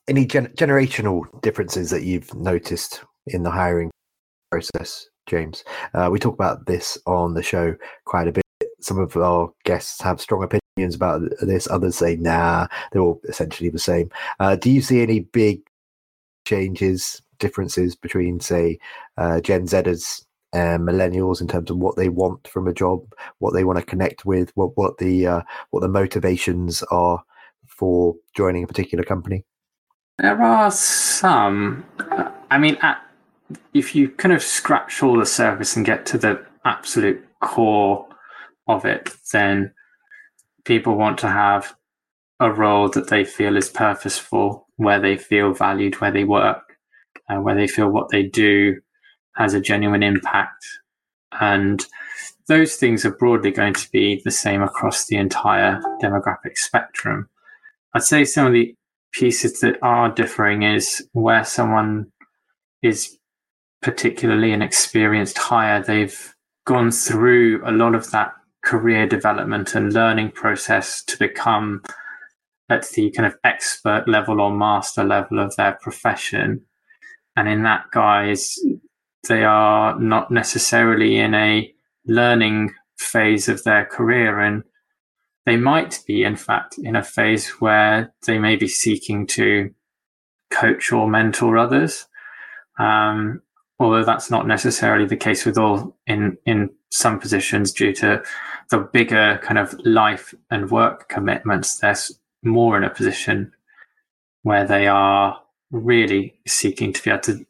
Any 0.08 0.26
gen- 0.26 0.54
generational 0.58 1.26
differences 1.42 1.92
that 1.92 2.02
you've 2.02 2.34
noticed 2.34 3.04
in 3.28 3.44
the 3.44 3.52
hiring 3.52 3.92
process, 4.50 5.08
James? 5.30 5.64
Uh, 5.94 6.10
we 6.12 6.20
talk 6.20 6.34
about 6.34 6.66
this 6.66 6.98
on 7.06 7.34
the 7.34 7.44
show 7.44 7.76
quite 8.06 8.28
a 8.28 8.32
bit. 8.32 8.44
Some 8.82 9.00
of 9.00 9.16
our 9.16 9.52
guests 9.64 10.02
have 10.02 10.22
strong 10.22 10.44
opinions 10.44 10.96
about 10.96 11.22
this. 11.42 11.70
Others 11.70 11.98
say, 11.98 12.16
nah, 12.16 12.68
they're 12.92 13.02
all 13.02 13.22
essentially 13.28 13.70
the 13.70 13.80
same. 13.80 14.10
Uh, 14.40 14.56
do 14.56 14.70
you 14.70 14.82
see 14.82 15.02
any 15.02 15.22
big 15.22 15.62
changes, 16.46 17.22
differences 17.40 17.96
between, 17.96 18.40
say, 18.40 18.80
uh, 19.18 19.40
Gen 19.42 19.68
Zers 19.68 20.26
and 20.54 20.88
millennials 20.88 21.42
in 21.42 21.48
terms 21.48 21.70
of 21.70 21.78
what 21.78 21.96
they 21.96 22.10
want 22.10 22.48
from 22.48 22.68
a 22.68 22.74
job, 22.74 23.02
what 23.40 23.54
they 23.54 23.64
want 23.64 23.78
to 23.78 23.86
connect 23.86 24.26
with, 24.26 24.52
what 24.56 24.76
what 24.78 24.98
the 24.98 25.28
uh, 25.28 25.42
what 25.70 25.82
the 25.82 25.88
motivations 25.88 26.82
are 26.92 27.24
for 27.68 28.16
joining 28.36 28.64
a 28.64 28.68
particular 28.68 29.04
company? 29.04 29.46
There 30.18 30.42
are 30.42 30.72
some. 30.72 31.86
I 32.52 32.58
mean, 32.58 32.78
if 33.74 33.96
you 33.96 34.10
kind 34.10 34.34
of 34.34 34.44
scratch 34.44 35.02
all 35.02 35.20
the 35.20 35.26
surface 35.26 35.76
and 35.76 35.86
get 35.86 36.06
to 36.08 36.18
the 36.18 36.46
absolute 36.66 37.24
core 37.42 38.08
of 38.68 38.86
it, 38.86 39.10
then 39.34 39.74
people 40.66 40.96
want 40.96 41.18
to 41.20 41.28
have 41.28 41.76
a 42.40 42.52
role 42.52 42.90
that 42.90 43.10
they 43.10 43.24
feel 43.26 43.58
is 43.58 43.70
purposeful, 43.70 44.68
where 44.78 45.00
they 45.00 45.18
feel 45.18 45.54
valued, 45.54 46.00
where 46.00 46.12
they 46.12 46.24
work, 46.24 46.78
uh, 47.30 47.38
where 47.38 47.56
they 47.56 47.68
feel 47.68 47.90
what 47.90 48.10
they 48.10 48.24
do 48.24 48.80
has 49.36 49.54
a 49.54 49.62
genuine 49.62 50.04
impact. 50.04 50.66
And 51.40 51.86
those 52.48 52.76
things 52.76 53.06
are 53.06 53.16
broadly 53.16 53.52
going 53.52 53.74
to 53.74 53.92
be 53.92 54.22
the 54.24 54.32
same 54.32 54.62
across 54.62 55.06
the 55.06 55.18
entire 55.18 55.82
demographic 56.02 56.58
spectrum. 56.58 57.30
I'd 57.94 58.04
say 58.04 58.26
some 58.26 58.48
of 58.48 58.54
the 58.54 58.76
pieces 59.12 59.60
that 59.60 59.78
are 59.82 60.10
differing 60.10 60.64
is 60.64 61.08
where 61.14 61.44
someone 61.44 62.12
is 62.82 63.19
particularly 63.82 64.52
an 64.52 64.62
experienced 64.62 65.38
hire, 65.38 65.82
they've 65.82 66.36
gone 66.66 66.92
through 66.92 67.62
a 67.66 67.72
lot 67.72 67.96
of 67.96 68.12
that 68.12 68.34
career 68.64 69.08
development 69.08 69.76
and 69.76 69.94
learning 69.94 70.32
process 70.32 71.04
to 71.06 71.18
become 71.18 71.82
at 72.70 72.88
the 72.90 73.10
kind 73.12 73.26
of 73.26 73.36
expert 73.44 74.08
level 74.08 74.40
or 74.40 74.52
master 74.52 75.04
level 75.04 75.40
of 75.40 75.56
their 75.56 75.78
profession. 75.82 76.62
And 77.36 77.48
in 77.48 77.64
that 77.64 77.86
guise, 77.92 78.58
they 79.28 79.44
are 79.44 80.00
not 80.00 80.30
necessarily 80.30 81.18
in 81.18 81.34
a 81.34 81.74
learning 82.06 82.74
phase 82.98 83.50
of 83.50 83.64
their 83.64 83.86
career. 83.86 84.40
And 84.40 84.64
they 85.46 85.56
might 85.56 86.02
be, 86.06 86.24
in 86.24 86.36
fact, 86.36 86.78
in 86.78 86.96
a 86.96 87.04
phase 87.04 87.50
where 87.60 88.14
they 88.28 88.38
may 88.38 88.56
be 88.56 88.68
seeking 88.68 89.26
to 89.28 89.74
coach 90.52 90.92
or 90.92 91.10
mentor 91.10 91.58
others. 91.58 92.08
Um, 92.78 93.42
although 93.80 94.04
that's 94.04 94.30
not 94.30 94.48
necessarily 94.48 95.06
the 95.06 95.16
case 95.16 95.46
with 95.46 95.58
all 95.58 95.98
in, 96.06 96.38
in 96.46 96.70
some 96.92 97.20
positions 97.20 97.72
due 97.72 97.94
to 97.94 98.22
the 98.70 98.80
bigger 98.80 99.40
kind 99.42 99.58
of 99.58 99.74
life 99.86 100.34
and 100.52 100.70
work 100.70 101.08
commitments, 101.10 101.78
they're 101.78 101.98
more 102.44 102.78
in 102.78 102.84
a 102.84 102.90
position 102.90 103.52
where 104.44 104.66
they 104.66 104.88
are 104.88 105.42
really 105.72 106.40
seeking 106.48 106.94
to 106.94 107.04
be 107.04 107.10
able 107.10 107.22
to 107.22 107.46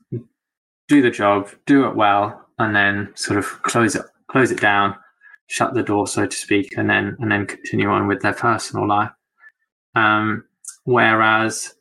do 0.87 1.01
the 1.01 1.11
job, 1.11 1.49
do 1.65 1.87
it 1.87 1.95
well, 1.95 2.45
and 2.57 2.75
then 2.75 3.11
sort 3.15 3.39
of 3.39 3.61
close 3.63 3.95
it 3.95 4.05
close 4.29 4.51
it 4.51 4.59
down, 4.59 4.95
shut 5.47 5.73
the 5.73 5.83
door, 5.83 6.07
so 6.07 6.25
to 6.25 6.35
speak, 6.35 6.77
and 6.77 6.89
then 6.89 7.15
and 7.19 7.31
then 7.31 7.45
continue 7.45 7.87
on 7.89 8.07
with 8.07 8.21
their 8.21 8.33
personal 8.33 8.87
life. 8.87 9.11
Um, 9.95 10.43
whereas, 10.83 11.73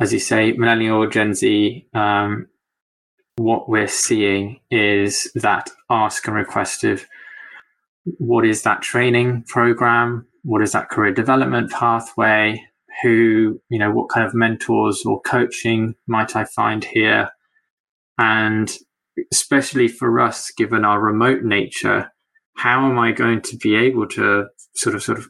as 0.00 0.12
you 0.12 0.18
say, 0.18 0.52
millennial 0.52 1.06
Gen 1.08 1.34
Z, 1.34 1.86
um, 1.94 2.48
what 3.36 3.68
we're 3.68 3.88
seeing 3.88 4.60
is 4.70 5.30
that 5.34 5.70
ask 5.90 6.26
and 6.26 6.36
request 6.36 6.84
of 6.84 7.04
what 8.04 8.46
is 8.46 8.62
that 8.62 8.82
training 8.82 9.44
program? 9.48 10.26
What 10.42 10.62
is 10.62 10.72
that 10.72 10.90
career 10.90 11.12
development 11.12 11.70
pathway? 11.70 12.62
Who, 13.02 13.60
you 13.70 13.78
know, 13.78 13.90
what 13.90 14.08
kind 14.08 14.26
of 14.26 14.34
mentors 14.34 15.02
or 15.04 15.20
coaching 15.22 15.94
might 16.06 16.36
I 16.36 16.44
find 16.44 16.84
here? 16.84 17.30
And 18.18 18.72
especially 19.32 19.88
for 19.88 20.20
us, 20.20 20.50
given 20.52 20.84
our 20.84 21.00
remote 21.00 21.42
nature, 21.42 22.12
how 22.56 22.88
am 22.88 22.98
I 22.98 23.12
going 23.12 23.40
to 23.42 23.56
be 23.56 23.74
able 23.74 24.06
to 24.08 24.46
sort 24.76 24.94
of, 24.94 25.02
sort 25.02 25.18
of 25.18 25.28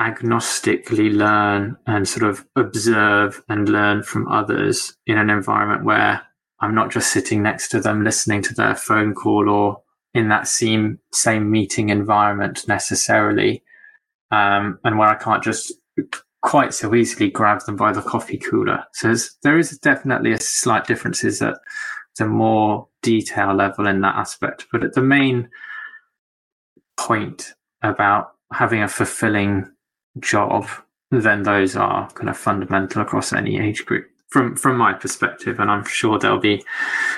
agnostically 0.00 1.14
learn 1.14 1.76
and 1.86 2.06
sort 2.06 2.28
of 2.28 2.44
observe 2.56 3.42
and 3.48 3.68
learn 3.68 4.02
from 4.02 4.28
others 4.28 4.94
in 5.06 5.16
an 5.16 5.30
environment 5.30 5.84
where 5.84 6.27
I'm 6.60 6.74
not 6.74 6.90
just 6.90 7.12
sitting 7.12 7.42
next 7.42 7.68
to 7.68 7.80
them 7.80 8.04
listening 8.04 8.42
to 8.42 8.54
their 8.54 8.74
phone 8.74 9.14
call 9.14 9.48
or 9.48 9.82
in 10.14 10.28
that 10.28 10.48
same 10.48 10.98
same 11.12 11.50
meeting 11.50 11.90
environment 11.90 12.66
necessarily, 12.66 13.62
um, 14.30 14.78
and 14.84 14.98
where 14.98 15.08
I 15.08 15.14
can't 15.14 15.42
just 15.42 15.72
quite 16.42 16.72
so 16.72 16.94
easily 16.94 17.30
grab 17.30 17.60
them 17.64 17.76
by 17.76 17.92
the 17.92 18.02
coffee 18.02 18.38
cooler. 18.38 18.84
So 18.92 19.14
there 19.42 19.58
is 19.58 19.76
definitely 19.78 20.32
a 20.32 20.40
slight 20.40 20.86
differences 20.86 21.42
at 21.42 21.58
the 22.16 22.26
more 22.26 22.88
detail 23.02 23.54
level 23.54 23.86
in 23.86 24.00
that 24.00 24.16
aspect, 24.16 24.66
but 24.72 24.84
at 24.84 24.94
the 24.94 25.02
main 25.02 25.48
point 26.96 27.54
about 27.82 28.32
having 28.52 28.82
a 28.82 28.88
fulfilling 28.88 29.70
job, 30.18 30.66
then 31.10 31.44
those 31.44 31.76
are 31.76 32.10
kind 32.10 32.28
of 32.28 32.36
fundamental 32.36 33.02
across 33.02 33.32
any 33.32 33.58
age 33.58 33.84
group 33.86 34.06
from 34.28 34.56
from 34.56 34.76
my 34.76 34.92
perspective, 34.92 35.58
and 35.58 35.70
I'm 35.70 35.84
sure 35.84 36.18
there'll 36.18 36.40
be, 36.40 36.62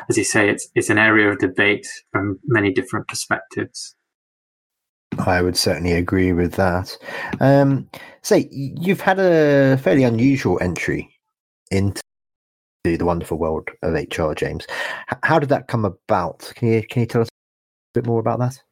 as 0.09 0.17
you 0.17 0.25
say, 0.25 0.49
it's 0.49 0.69
it's 0.75 0.91
an 0.91 0.99
area 0.99 1.31
of 1.31 1.39
debate 1.39 1.87
from 2.13 2.39
many 2.47 2.73
different 2.73 3.09
perspectives. 3.09 3.95
I 5.19 5.43
would 5.43 5.57
certainly 5.57 5.93
agree 5.93 6.33
with 6.33 6.55
that. 6.55 6.97
Um, 7.41 7.89
say 8.23 8.49
you've 8.51 9.01
had 9.01 9.19
a 9.19 9.77
fairly 9.79 10.05
unusual 10.05 10.59
entry 10.63 11.11
into 11.71 12.01
the 12.85 12.99
wonderful 13.03 13.39
world 13.39 13.69
of 13.83 13.95
HR, 13.95 14.33
James. 14.35 14.67
How 15.23 15.39
did 15.39 15.49
that 15.51 15.69
come 15.69 15.85
about? 15.85 16.53
Can 16.55 16.73
you 16.73 16.83
can 16.87 17.01
you 17.01 17.07
tell 17.07 17.23
us 17.23 17.29
a 17.29 18.01
bit 18.01 18.07
more 18.07 18.21
about 18.21 18.39
that? 18.39 18.63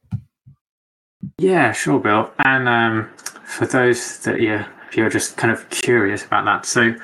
Yeah, 1.37 1.73
sure, 1.73 1.99
Bill. 1.99 2.31
And 2.45 2.69
um, 2.69 3.09
for 3.43 3.65
those 3.65 4.19
that 4.19 4.39
you 4.39 4.63
if 4.87 4.97
you're 4.97 5.09
just 5.09 5.37
kind 5.37 5.51
of 5.51 5.69
curious 5.69 6.25
about 6.25 6.45
that, 6.45 6.65
so 6.65 6.95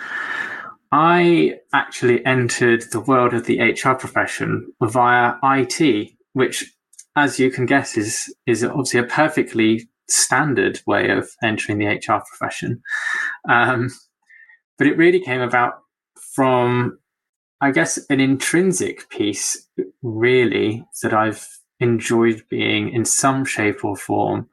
I 0.91 1.59
actually 1.73 2.25
entered 2.25 2.83
the 2.91 2.99
world 2.99 3.33
of 3.33 3.45
the 3.45 3.59
HR 3.59 3.95
profession 3.95 4.71
via 4.81 5.35
IT, 5.43 6.11
which, 6.33 6.73
as 7.15 7.39
you 7.39 7.51
can 7.51 7.65
guess, 7.65 7.97
is 7.97 8.33
is 8.45 8.63
obviously 8.63 8.99
a 8.99 9.03
perfectly 9.03 9.89
standard 10.07 10.81
way 10.85 11.09
of 11.09 11.29
entering 11.43 11.79
the 11.79 11.87
HR 11.87 12.21
profession. 12.27 12.81
Um, 13.49 13.89
but 14.77 14.87
it 14.87 14.97
really 14.97 15.19
came 15.19 15.41
about 15.41 15.79
from, 16.33 16.99
I 17.61 17.71
guess, 17.71 17.97
an 18.09 18.19
intrinsic 18.19 19.09
piece, 19.09 19.67
really, 20.01 20.85
that 21.01 21.13
I've 21.13 21.47
enjoyed 21.79 22.43
being 22.49 22.89
in 22.89 23.05
some 23.05 23.45
shape 23.45 23.83
or 23.83 23.95
form, 23.95 24.49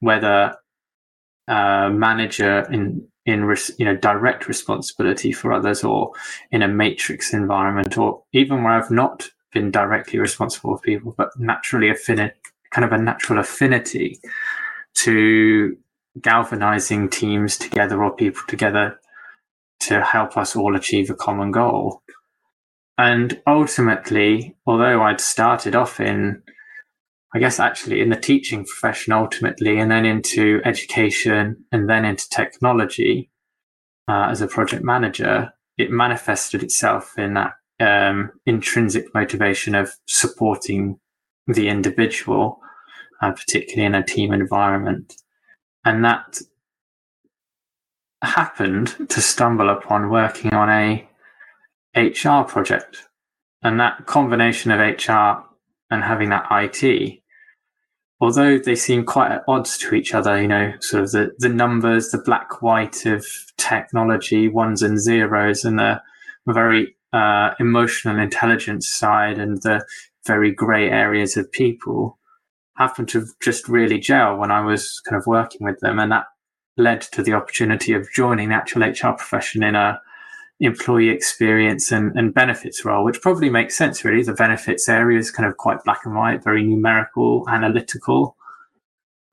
whether 0.00 0.56
a 1.48 1.90
manager 1.90 2.66
in 2.70 3.08
in 3.26 3.44
res- 3.44 3.72
you 3.78 3.84
know 3.84 3.96
direct 3.96 4.48
responsibility 4.48 5.32
for 5.32 5.52
others 5.52 5.84
or 5.84 6.12
in 6.50 6.62
a 6.62 6.68
matrix 6.68 7.32
environment 7.32 7.98
or 7.98 8.22
even 8.32 8.62
where 8.62 8.72
I've 8.72 8.90
not 8.90 9.28
been 9.52 9.70
directly 9.70 10.18
responsible 10.18 10.76
for 10.76 10.82
people 10.82 11.14
but 11.16 11.30
naturally 11.38 11.90
affinity 11.90 12.32
kind 12.70 12.84
of 12.84 12.92
a 12.92 13.02
natural 13.02 13.38
affinity 13.38 14.18
to 14.94 15.76
galvanizing 16.20 17.08
teams 17.08 17.58
together 17.58 18.02
or 18.02 18.14
people 18.14 18.42
together 18.48 18.98
to 19.80 20.02
help 20.02 20.36
us 20.36 20.56
all 20.56 20.76
achieve 20.76 21.10
a 21.10 21.14
common 21.14 21.50
goal. 21.50 22.02
And 22.98 23.40
ultimately, 23.46 24.56
although 24.66 25.02
I'd 25.02 25.20
started 25.20 25.74
off 25.74 26.00
in, 26.00 26.42
I 27.34 27.38
guess 27.38 27.60
actually 27.60 28.00
in 28.00 28.10
the 28.10 28.16
teaching 28.16 28.64
profession 28.64 29.12
ultimately, 29.12 29.78
and 29.78 29.90
then 29.90 30.04
into 30.04 30.60
education 30.64 31.64
and 31.70 31.88
then 31.88 32.04
into 32.04 32.28
technology 32.28 33.30
uh, 34.08 34.28
as 34.30 34.40
a 34.40 34.48
project 34.48 34.82
manager, 34.82 35.52
it 35.78 35.90
manifested 35.90 36.62
itself 36.62 37.16
in 37.16 37.34
that 37.34 37.52
um, 37.78 38.32
intrinsic 38.46 39.14
motivation 39.14 39.74
of 39.74 39.92
supporting 40.06 40.98
the 41.46 41.68
individual, 41.68 42.60
uh, 43.22 43.32
particularly 43.32 43.86
in 43.86 43.94
a 43.94 44.04
team 44.04 44.32
environment. 44.32 45.14
And 45.84 46.04
that 46.04 46.40
happened 48.22 49.08
to 49.08 49.20
stumble 49.20 49.70
upon 49.70 50.10
working 50.10 50.52
on 50.52 50.68
a 50.68 51.08
HR 51.96 52.42
project. 52.42 53.08
And 53.62 53.78
that 53.80 54.06
combination 54.06 54.70
of 54.70 54.80
HR 54.80 55.44
and 55.90 56.04
having 56.04 56.30
that 56.30 56.46
IT, 56.50 57.19
although 58.20 58.58
they 58.58 58.74
seem 58.74 59.04
quite 59.04 59.32
at 59.32 59.44
odds 59.48 59.78
to 59.78 59.94
each 59.94 60.14
other, 60.14 60.40
you 60.40 60.48
know, 60.48 60.72
sort 60.80 61.04
of 61.04 61.10
the, 61.12 61.30
the 61.38 61.48
numbers, 61.48 62.10
the 62.10 62.18
black 62.18 62.60
white 62.62 63.06
of 63.06 63.26
technology, 63.56 64.48
ones 64.48 64.82
and 64.82 65.00
zeros, 65.00 65.64
and 65.64 65.78
the 65.78 66.00
very 66.46 66.96
uh, 67.12 67.50
emotional 67.58 68.18
intelligence 68.18 68.88
side 68.88 69.38
and 69.38 69.62
the 69.62 69.84
very 70.26 70.52
grey 70.52 70.90
areas 70.90 71.36
of 71.36 71.50
people 71.50 72.18
happened 72.76 73.08
to 73.08 73.26
just 73.42 73.68
really 73.68 73.98
gel 73.98 74.36
when 74.36 74.50
I 74.50 74.60
was 74.60 75.00
kind 75.08 75.18
of 75.20 75.26
working 75.26 75.64
with 75.64 75.80
them. 75.80 75.98
And 75.98 76.12
that 76.12 76.26
led 76.76 77.02
to 77.02 77.22
the 77.22 77.34
opportunity 77.34 77.92
of 77.94 78.10
joining 78.12 78.50
the 78.50 78.54
actual 78.54 78.82
HR 78.82 79.16
profession 79.16 79.62
in 79.62 79.74
a 79.74 80.00
employee 80.60 81.08
experience 81.08 81.90
and, 81.90 82.14
and 82.16 82.34
benefits 82.34 82.84
role, 82.84 83.04
which 83.04 83.20
probably 83.22 83.48
makes 83.48 83.76
sense 83.76 84.04
really. 84.04 84.22
The 84.22 84.34
benefits 84.34 84.88
area 84.88 85.18
is 85.18 85.30
kind 85.30 85.48
of 85.48 85.56
quite 85.56 85.82
black 85.84 86.04
and 86.04 86.14
white, 86.14 86.44
very 86.44 86.62
numerical, 86.62 87.48
analytical, 87.48 88.36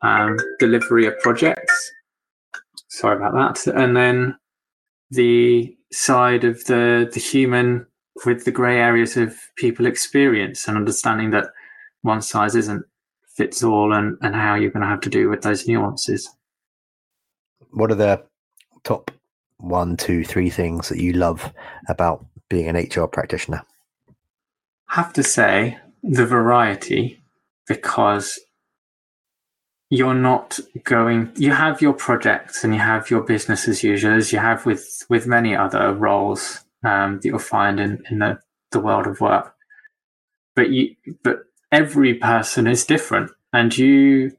um, 0.02 0.38
delivery 0.58 1.06
of 1.06 1.20
projects. 1.20 1.92
Sorry 2.88 3.18
about 3.18 3.34
that. 3.34 3.74
And 3.76 3.96
then 3.96 4.38
the 5.12 5.76
side 5.92 6.44
of 6.44 6.64
the 6.66 7.10
the 7.14 7.20
human 7.20 7.86
with 8.26 8.46
the 8.46 8.52
grey 8.52 8.80
areas 8.80 9.16
of 9.16 9.38
people 9.58 9.86
experience 9.86 10.68
and 10.68 10.78
understanding 10.78 11.32
that 11.32 11.48
one 12.02 12.22
size 12.22 12.56
isn't 12.56 12.84
fits 13.36 13.64
all 13.64 13.94
and, 13.94 14.18
and 14.22 14.36
how 14.36 14.56
you're 14.56 14.72
going 14.72 14.82
to 14.82 14.88
have 14.88 15.02
to 15.02 15.10
do 15.10 15.30
with 15.30 15.44
those 15.44 15.68
nuances. 15.68 16.30
What 17.72 17.92
are 17.92 17.96
the 17.96 18.24
top 18.84 19.12
one, 19.58 19.98
two, 19.98 20.24
three 20.24 20.50
things 20.50 20.90
that 20.90 21.00
you 21.00 21.14
love 21.14 21.54
about 21.90 22.26
being 22.50 22.68
an 22.68 22.76
HR 22.76 23.08
practitioner? 23.08 23.64
Have 24.90 25.14
to 25.14 25.24
say 25.24 25.78
the 26.04 26.26
variety 26.26 27.22
because 27.68 28.40
you're 29.90 30.14
not 30.14 30.60
going 30.84 31.32
you 31.36 31.52
have 31.52 31.82
your 31.82 31.94
projects 31.94 32.64
and 32.64 32.74
you 32.74 32.80
have 32.80 33.10
your 33.10 33.22
business 33.22 33.68
as 33.68 33.84
usual 33.84 34.16
as 34.16 34.34
you 34.34 34.40
have 34.40 34.66
with 34.66 35.06
with 35.10 35.26
many 35.26 35.56
other 35.56 35.94
roles 35.94 36.66
um, 36.84 37.16
that 37.16 37.26
you'll 37.26 37.40
find 37.40 37.80
in, 37.80 38.04
in 38.12 38.20
the, 38.20 38.38
the 38.72 38.80
world 38.80 39.08
of 39.08 39.22
work 39.22 39.54
but 40.56 40.70
you 40.72 40.94
but 41.24 41.40
every 41.72 42.14
person 42.14 42.68
is 42.68 42.86
different 42.86 43.32
and 43.54 43.78
you 43.78 44.32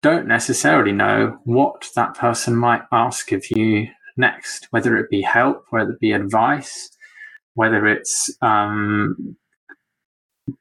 don't 0.00 0.26
necessarily 0.26 0.92
know 0.92 1.38
what 1.44 1.88
that 1.94 2.14
person 2.16 2.56
might 2.56 2.82
ask 2.92 3.32
of 3.32 3.44
you 3.50 3.88
next 4.16 4.68
whether 4.70 4.96
it 4.96 5.10
be 5.10 5.22
help 5.22 5.64
whether 5.70 5.92
it 5.92 6.00
be 6.00 6.12
advice 6.12 6.90
whether 7.54 7.86
it's 7.86 8.34
um, 8.40 9.36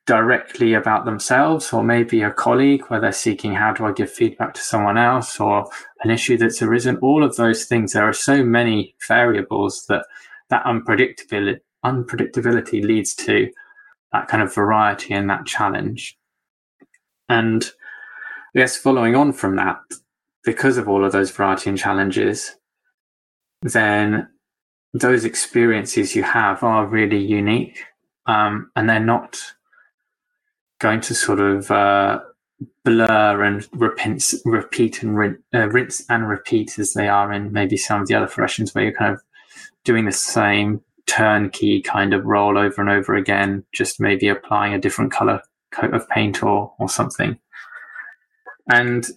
directly 0.06 0.74
about 0.74 1.06
themselves 1.06 1.74
or 1.74 1.84
maybe 1.84 2.22
a 2.22 2.32
colleague 2.32 2.84
where 2.88 3.00
they're 3.00 3.12
seeking 3.12 3.54
how 3.54 3.74
do 3.74 3.86
I 3.86 3.92
give 3.92 4.12
feedback 4.12 4.54
to 4.54 4.62
someone 4.62 4.98
else 4.98 5.40
or 5.40 5.70
an 6.04 6.12
issue 6.12 6.38
that's 6.38 6.62
arisen. 6.62 6.98
All 6.98 7.24
of 7.24 7.36
those 7.36 7.66
things, 7.66 7.94
there 7.94 8.08
are 8.08 8.14
so 8.14 8.44
many 8.44 8.96
variables 9.08 9.86
that 9.88 10.06
that 10.50 10.64
unpredictability, 10.66 11.60
unpredictability 11.86 12.84
leads 12.84 13.16
to 13.16 13.50
that 14.12 14.28
kind 14.28 14.44
of 14.44 14.54
variety 14.54 15.14
and 15.14 15.30
that 15.30 15.46
challenge. 15.46 16.18
And 17.30 17.72
yes, 18.54 18.76
following 18.76 19.16
on 19.16 19.32
from 19.32 19.56
that, 19.56 19.80
because 20.44 20.78
of 20.78 20.90
all 20.90 21.06
of 21.06 21.14
those 21.14 21.32
variety 21.32 21.70
and 21.70 21.80
challenges, 21.80 22.56
then 23.62 24.28
those 24.94 25.26
experiences 25.26 26.16
you 26.16 26.24
have 26.24 26.64
are 26.64 26.86
really 26.86 27.24
unique 27.24 27.84
um, 28.26 28.72
and 28.76 28.90
they're 28.90 29.00
not 29.00 29.40
going 30.80 31.02
to 31.02 31.14
sort 31.14 31.40
of 31.40 31.70
uh, 31.72 32.20
blur 32.84 33.44
and 33.44 33.68
repeat, 33.74 35.04
and 35.04 35.18
rinse, 35.18 35.38
uh, 35.54 35.70
rinse 35.70 36.04
and 36.10 36.28
repeat 36.28 36.78
as 36.80 36.94
they 36.94 37.08
are 37.08 37.32
in 37.32 37.52
maybe 37.52 37.78
some 37.78 38.02
of 38.02 38.08
the 38.08 38.16
other 38.16 38.28
professions 38.28 38.74
where 38.74 38.86
you're 38.86 38.94
kind 38.94 39.14
of 39.14 39.22
doing 39.84 40.06
the 40.06 40.12
same 40.12 40.82
turnkey 41.08 41.82
kind 41.82 42.14
of 42.14 42.26
role 42.26 42.58
over 42.58 42.82
and 42.82 42.90
over 42.90 43.16
again, 43.16 43.64
just 43.74 44.00
maybe 44.00 44.28
applying 44.28 44.74
a 44.74 44.80
different 44.80 45.12
color 45.12 45.42
coat 45.72 45.94
of 45.94 46.08
paint 46.10 46.44
or, 46.44 46.74
or 46.80 46.90
something. 46.90 47.38
And 48.72 49.08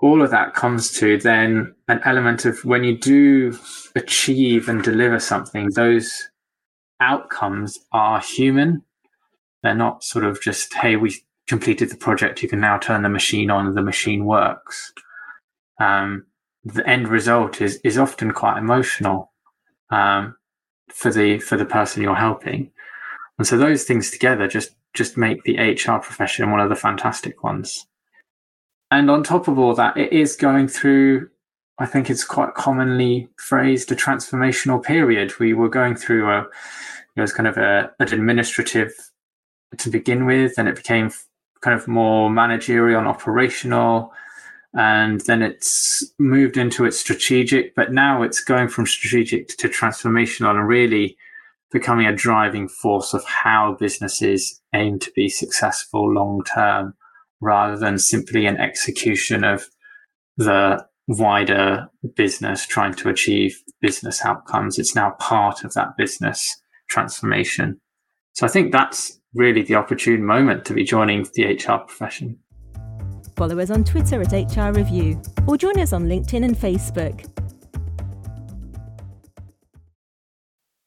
all 0.00 0.22
of 0.22 0.30
that 0.30 0.54
comes 0.54 0.90
to 0.98 1.18
then 1.18 1.74
an 1.88 2.00
element 2.04 2.44
of 2.44 2.64
when 2.64 2.84
you 2.84 2.96
do 2.96 3.58
achieve 3.96 4.68
and 4.68 4.82
deliver 4.82 5.18
something, 5.18 5.70
those 5.70 6.28
outcomes 7.00 7.78
are 7.92 8.20
human 8.20 8.84
they're 9.62 9.74
not 9.74 10.04
sort 10.04 10.24
of 10.24 10.40
just, 10.40 10.72
hey, 10.74 10.96
we 10.96 11.14
completed 11.46 11.90
the 11.90 11.96
project, 11.96 12.42
you 12.42 12.48
can 12.48 12.60
now 12.60 12.78
turn 12.78 13.02
the 13.02 13.08
machine 13.08 13.50
on, 13.50 13.74
the 13.74 13.82
machine 13.82 14.24
works. 14.24 14.92
Um, 15.80 16.26
the 16.64 16.86
end 16.88 17.08
result 17.08 17.60
is 17.60 17.80
is 17.84 17.96
often 17.96 18.32
quite 18.32 18.58
emotional 18.58 19.32
um, 19.90 20.36
for 20.90 21.12
the 21.12 21.38
for 21.38 21.56
the 21.56 21.64
person 21.64 22.02
you're 22.02 22.14
helping, 22.14 22.70
and 23.38 23.46
so 23.46 23.56
those 23.56 23.84
things 23.84 24.10
together 24.10 24.48
just 24.48 24.70
just 24.92 25.16
make 25.16 25.42
the 25.44 25.56
HR 25.56 25.98
profession 25.98 26.50
one 26.50 26.60
of 26.60 26.68
the 26.68 26.76
fantastic 26.76 27.42
ones. 27.44 27.86
And 28.90 29.10
on 29.10 29.22
top 29.22 29.48
of 29.48 29.58
all 29.58 29.74
that, 29.74 29.96
it 29.96 30.12
is 30.12 30.36
going 30.36 30.68
through. 30.68 31.28
I 31.78 31.86
think 31.86 32.10
it's 32.10 32.24
quite 32.24 32.54
commonly 32.54 33.28
phrased 33.36 33.92
a 33.92 33.96
transformational 33.96 34.82
period. 34.82 35.38
We 35.38 35.54
were 35.54 35.68
going 35.68 35.94
through 35.94 36.28
a, 36.30 36.46
it 37.14 37.20
was 37.20 37.32
kind 37.32 37.46
of 37.46 37.56
a, 37.56 37.92
an 38.00 38.12
administrative 38.12 38.92
to 39.76 39.90
begin 39.90 40.24
with, 40.24 40.54
and 40.58 40.68
it 40.68 40.76
became 40.76 41.10
kind 41.60 41.78
of 41.78 41.86
more 41.86 42.30
managerial 42.30 42.98
and 42.98 43.08
operational. 43.08 44.12
And 44.74 45.20
then 45.22 45.42
it's 45.42 46.04
moved 46.18 46.56
into 46.56 46.84
its 46.84 46.98
strategic, 46.98 47.74
but 47.74 47.92
now 47.92 48.22
it's 48.22 48.42
going 48.42 48.68
from 48.68 48.86
strategic 48.86 49.48
to 49.58 49.68
transformational 49.68 50.50
and 50.50 50.66
really 50.66 51.16
becoming 51.70 52.06
a 52.06 52.16
driving 52.16 52.68
force 52.68 53.12
of 53.12 53.24
how 53.24 53.76
businesses 53.78 54.60
aim 54.74 54.98
to 54.98 55.10
be 55.14 55.28
successful 55.28 56.12
long 56.12 56.42
term 56.44 56.94
rather 57.40 57.76
than 57.76 57.98
simply 57.98 58.46
an 58.46 58.56
execution 58.56 59.44
of 59.44 59.66
the 60.36 60.84
wider 61.06 61.88
business 62.14 62.66
trying 62.66 62.94
to 62.94 63.08
achieve 63.08 63.56
business 63.80 64.24
outcomes. 64.24 64.78
It's 64.78 64.94
now 64.94 65.12
part 65.18 65.64
of 65.64 65.74
that 65.74 65.96
business 65.96 66.60
transformation. 66.88 67.80
So 68.34 68.46
I 68.46 68.50
think 68.50 68.72
that's 68.72 69.18
really 69.34 69.62
the 69.62 69.74
opportune 69.74 70.24
moment 70.24 70.64
to 70.66 70.74
be 70.74 70.84
joining 70.84 71.26
the 71.34 71.54
HR 71.54 71.78
profession. 71.78 72.38
Follow 73.36 73.58
us 73.58 73.70
on 73.70 73.84
Twitter 73.84 74.20
at 74.20 74.32
HR 74.32 74.72
Review 74.72 75.20
or 75.46 75.56
join 75.56 75.78
us 75.78 75.92
on 75.92 76.06
LinkedIn 76.06 76.44
and 76.44 76.56
Facebook. 76.56 77.24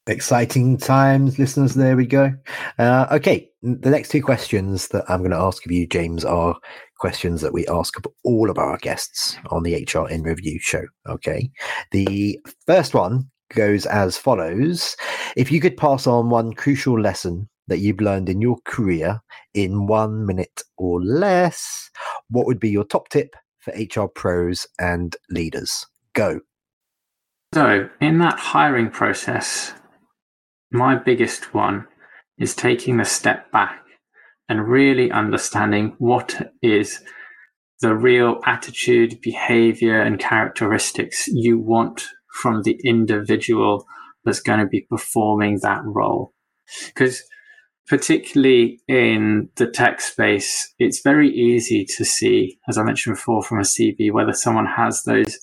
Exciting 0.08 0.78
times, 0.78 1.38
listeners. 1.38 1.76
There 1.76 1.96
we 1.96 2.08
go. 2.08 2.34
Uh, 2.80 3.08
okay, 3.12 3.48
the 3.62 3.92
next 3.92 4.10
two 4.10 4.24
questions 4.24 4.88
that 4.88 5.06
I'm 5.08 5.20
going 5.20 5.32
to 5.32 5.38
ask 5.38 5.64
of 5.66 5.72
you, 5.72 5.86
James, 5.86 6.26
are 6.26 6.56
questions 6.98 7.42
that 7.42 7.54
we 7.54 7.68
ask 7.68 7.98
of 7.98 8.06
all 8.24 8.50
of 8.50 8.58
our 8.58 8.78
guests 8.78 9.38
on 9.52 9.64
the 9.64 9.76
HR 9.76 10.10
in 10.10 10.24
Review 10.24 10.60
show. 10.60 10.84
Okay. 11.08 11.52
The 11.92 12.40
first 12.66 12.94
one 12.94 13.30
goes 13.54 13.86
as 13.86 14.18
follows 14.18 14.96
If 15.36 15.52
you 15.52 15.60
could 15.60 15.78
pass 15.78 16.08
on 16.08 16.30
one 16.30 16.54
crucial 16.54 17.00
lesson 17.00 17.50
that 17.68 17.80
you've 17.80 18.02
learned 18.02 18.30
in 18.30 18.42
your 18.42 18.58
career 18.66 19.20
in 19.54 19.88
one 19.88 20.26
minute 20.26 20.62
or 20.78 21.02
less, 21.04 21.90
what 22.30 22.46
would 22.48 22.60
be 22.60 22.70
your 22.70 22.86
top 22.86 23.10
tip 23.10 23.36
for 23.60 23.74
HR 23.74 24.08
pros 24.08 24.66
and 24.80 25.16
leaders? 25.30 25.86
Go. 26.14 26.40
So, 27.54 27.90
in 28.00 28.20
that 28.20 28.40
hiring 28.40 28.90
process, 28.90 29.74
my 30.72 30.96
biggest 30.96 31.54
one 31.54 31.88
is 32.38 32.56
taking 32.56 33.00
a 33.00 33.06
step 33.06 33.52
back 33.52 33.84
and 34.48 34.68
really 34.68 35.12
understanding 35.12 35.96
what 35.98 36.52
is 36.62 37.02
the 37.82 37.96
real 37.96 38.40
attitude, 38.46 39.20
behavior, 39.22 40.02
and 40.02 40.20
characteristics 40.20 41.28
you 41.28 41.60
want 41.60 42.06
from 42.42 42.62
the 42.64 42.80
individual 42.84 43.86
that's 44.24 44.40
going 44.40 44.60
to 44.60 44.68
be 44.68 44.86
performing 44.90 45.60
that 45.62 45.82
role. 45.84 46.34
Because 46.88 47.24
particularly 47.88 48.80
in 48.88 49.50
the 49.56 49.68
tech 49.68 50.00
space, 50.00 50.74
it's 50.80 51.02
very 51.04 51.30
easy 51.30 51.86
to 51.98 52.06
see, 52.06 52.60
as 52.70 52.78
I 52.78 52.84
mentioned 52.84 53.16
before, 53.16 53.42
from 53.42 53.60
a 53.60 53.64
CV, 53.64 54.12
whether 54.12 54.34
someone 54.34 54.68
has 54.68 55.04
those 55.04 55.38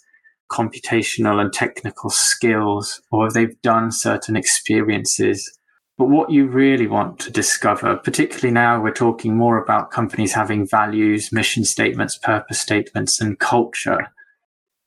computational 0.50 1.40
and 1.40 1.52
technical 1.52 2.10
skills 2.10 3.00
or 3.10 3.26
if 3.26 3.34
they've 3.34 3.60
done 3.62 3.92
certain 3.92 4.36
experiences. 4.36 5.58
But 5.96 6.08
what 6.08 6.30
you 6.30 6.46
really 6.46 6.86
want 6.86 7.18
to 7.20 7.30
discover, 7.30 7.96
particularly 7.96 8.52
now 8.52 8.80
we're 8.80 8.92
talking 8.92 9.36
more 9.36 9.62
about 9.62 9.90
companies 9.90 10.32
having 10.32 10.66
values, 10.66 11.32
mission 11.32 11.64
statements, 11.64 12.16
purpose 12.16 12.60
statements, 12.60 13.20
and 13.20 13.38
culture. 13.38 14.06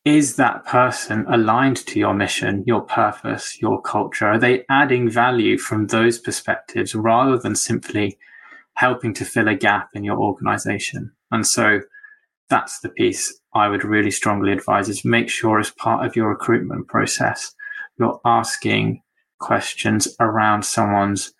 Is 0.06 0.38
that 0.38 0.65
person 0.65 1.26
aligned 1.28 1.86
to 1.88 2.00
your 2.00 2.13
mission, 2.13 2.63
your 2.65 2.82
purpose, 2.82 3.62
your 3.62 3.82
culture? 3.82 4.28
Are 4.28 4.39
they 4.39 4.65
adding 4.69 5.10
value 5.10 5.58
from 5.58 5.88
those 5.88 6.17
perspectives 6.17 6.95
rather 6.95 7.38
than 7.38 7.56
simply 7.56 8.17
helping 8.76 9.13
to 9.15 9.26
fill 9.26 9.47
a 9.47 9.56
gap 9.56 9.89
in 9.93 10.04
your 10.04 10.17
organization? 10.17 11.12
And 11.30 11.45
so 11.45 11.82
that's 12.50 12.80
the 12.80 12.89
piece 12.89 13.40
I 13.54 13.68
would 13.68 13.84
really 13.84 14.12
strongly 14.12 14.52
advise 14.52 14.90
is 14.90 15.04
make 15.04 15.30
sure 15.30 15.60
as 15.60 15.72
part 15.72 16.06
of 16.06 16.16
your 16.16 16.30
recruitment 16.30 16.88
process, 16.88 17.54
you're 17.98 18.20
asking 18.26 19.02
questions 19.40 20.08
around 20.20 20.64
someone's 20.64 21.34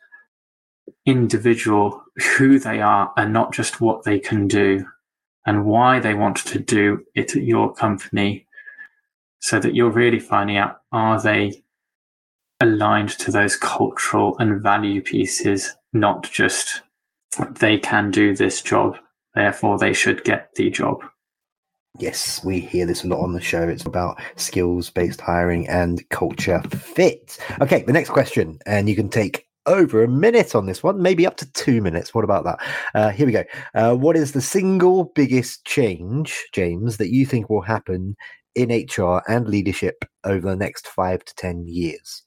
individual, 1.06 2.04
who 2.38 2.60
they 2.60 2.82
are, 2.82 3.14
and 3.18 3.32
not 3.32 3.54
just 3.54 3.82
what 3.82 4.04
they 4.04 4.20
can 4.20 4.48
do 4.48 4.86
and 5.46 5.66
why 5.66 6.00
they 6.00 6.14
want 6.14 6.38
to 6.38 6.60
do 6.60 7.04
it 7.16 7.36
at 7.36 7.44
your 7.44 7.74
company 7.74 8.46
so 9.40 9.60
that 9.60 9.74
you're 9.74 9.90
really 9.90 10.20
finding 10.20 10.58
out 10.58 10.82
are 10.92 11.20
they 11.20 11.64
aligned 12.60 13.10
to 13.10 13.32
those 13.32 13.56
cultural 13.56 14.38
and 14.38 14.62
value 14.62 15.02
pieces, 15.02 15.76
not 15.94 16.24
just 16.32 16.82
they 17.60 17.78
can 17.78 18.12
do 18.12 18.36
this 18.36 18.62
job, 18.62 18.98
therefore 19.34 19.80
they 19.80 19.94
should 19.94 20.24
get 20.24 20.54
the 20.56 20.70
job. 20.70 21.02
Yes, 22.00 22.44
we 22.44 22.60
hear 22.60 22.86
this 22.86 23.04
a 23.04 23.08
lot 23.08 23.22
on 23.22 23.34
the 23.34 23.42
show. 23.42 23.68
It's 23.68 23.86
about 23.86 24.20
skills 24.36 24.90
based 24.90 25.22
hiring 25.22 25.68
and 25.68 26.08
culture 26.10 26.62
fit. 26.70 27.38
Okay, 27.60 27.84
the 27.84 27.94
next 27.94 28.10
question, 28.10 28.60
and 28.66 28.88
you 28.88 28.96
can 28.96 29.10
take 29.10 29.48
over 29.66 30.04
a 30.04 30.08
minute 30.08 30.56
on 30.56 30.66
this 30.66 30.82
one, 30.82 31.02
maybe 31.02 31.28
up 31.28 31.38
to 31.38 31.52
two 31.52 31.82
minutes. 31.82 32.14
What 32.14 32.24
about 32.24 32.46
that? 32.46 32.60
Uh, 32.96 33.10
here 33.10 33.26
we 33.26 33.32
go. 33.32 33.44
Uh, 33.76 33.96
what 33.96 34.16
is 34.16 34.32
the 34.32 34.42
single 34.42 35.06
biggest 35.16 35.66
change, 35.66 36.48
James, 36.54 36.98
that 36.98 37.10
you 37.10 37.26
think 37.26 37.50
will 37.50 37.62
happen 37.62 38.16
in 38.56 38.70
HR 38.70 39.22
and 39.28 39.48
leadership 39.48 40.04
over 40.24 40.50
the 40.50 40.56
next 40.56 40.88
five 40.88 41.24
to 41.26 41.36
10 41.36 41.68
years? 41.68 42.24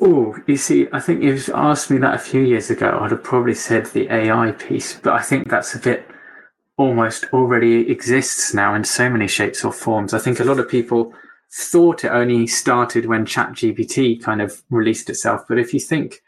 Oh, 0.00 0.36
you 0.46 0.56
see, 0.56 0.88
I 0.92 0.98
think 1.00 1.22
you've 1.22 1.48
asked 1.54 1.90
me 1.90 1.98
that 1.98 2.14
a 2.14 2.18
few 2.18 2.42
years 2.42 2.68
ago. 2.68 2.98
I'd 3.00 3.12
have 3.12 3.22
probably 3.22 3.54
said 3.54 3.86
the 3.86 4.12
AI 4.12 4.50
piece, 4.52 4.98
but 4.98 5.14
I 5.14 5.22
think 5.22 5.48
that's 5.48 5.74
a 5.74 5.78
bit 5.78 6.10
almost 6.76 7.24
already 7.32 7.90
exists 7.90 8.52
now 8.52 8.74
in 8.74 8.84
so 8.84 9.08
many 9.08 9.28
shapes 9.28 9.64
or 9.64 9.72
forms. 9.72 10.12
I 10.12 10.18
think 10.18 10.40
a 10.40 10.44
lot 10.44 10.58
of 10.58 10.68
people 10.68 11.12
thought 11.52 12.04
it 12.04 12.08
only 12.08 12.46
started 12.46 13.06
when 13.06 13.24
ChatGPT 13.24 14.20
kind 14.22 14.42
of 14.42 14.62
released 14.70 15.08
itself. 15.08 15.42
But 15.48 15.58
if 15.58 15.72
you 15.72 15.78
think 15.78 16.22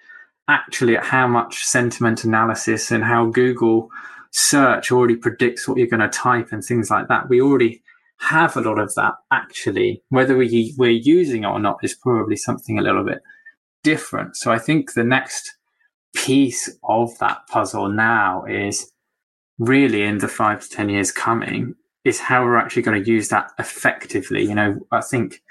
actually 0.48 0.96
at 0.96 1.04
how 1.04 1.26
much 1.26 1.64
sentiment 1.64 2.22
analysis 2.22 2.92
and 2.92 3.02
how 3.02 3.26
Google 3.26 3.90
search 4.30 4.92
already 4.92 5.16
predicts 5.16 5.66
what 5.66 5.78
you're 5.78 5.88
going 5.88 6.00
to 6.00 6.08
type 6.08 6.52
and 6.52 6.62
things 6.62 6.90
like 6.90 7.08
that, 7.08 7.28
we 7.28 7.40
already 7.40 7.82
have 8.18 8.56
a 8.56 8.60
lot 8.60 8.78
of 8.78 8.94
that 8.94 9.14
actually. 9.32 10.02
Whether 10.10 10.36
we, 10.36 10.74
we're 10.78 10.90
using 10.90 11.42
it 11.42 11.48
or 11.48 11.58
not 11.58 11.80
is 11.82 11.94
probably 11.94 12.36
something 12.36 12.78
a 12.78 12.82
little 12.82 13.04
bit 13.04 13.20
different. 13.82 14.36
So 14.36 14.52
I 14.52 14.58
think 14.58 14.92
the 14.92 15.04
next 15.04 15.56
piece 16.14 16.78
of 16.84 17.18
that 17.18 17.46
puzzle 17.48 17.88
now 17.88 18.44
is 18.44 18.92
really 19.58 20.02
in 20.02 20.18
the 20.18 20.28
five 20.28 20.60
to 20.62 20.68
10 20.68 20.88
years 20.88 21.12
coming 21.12 21.74
is 22.04 22.20
how 22.20 22.44
we're 22.44 22.56
actually 22.56 22.82
going 22.82 23.02
to 23.02 23.10
use 23.10 23.28
that 23.28 23.50
effectively. 23.58 24.42
You 24.42 24.54
know, 24.54 24.78
I 24.92 25.00
think, 25.00 25.42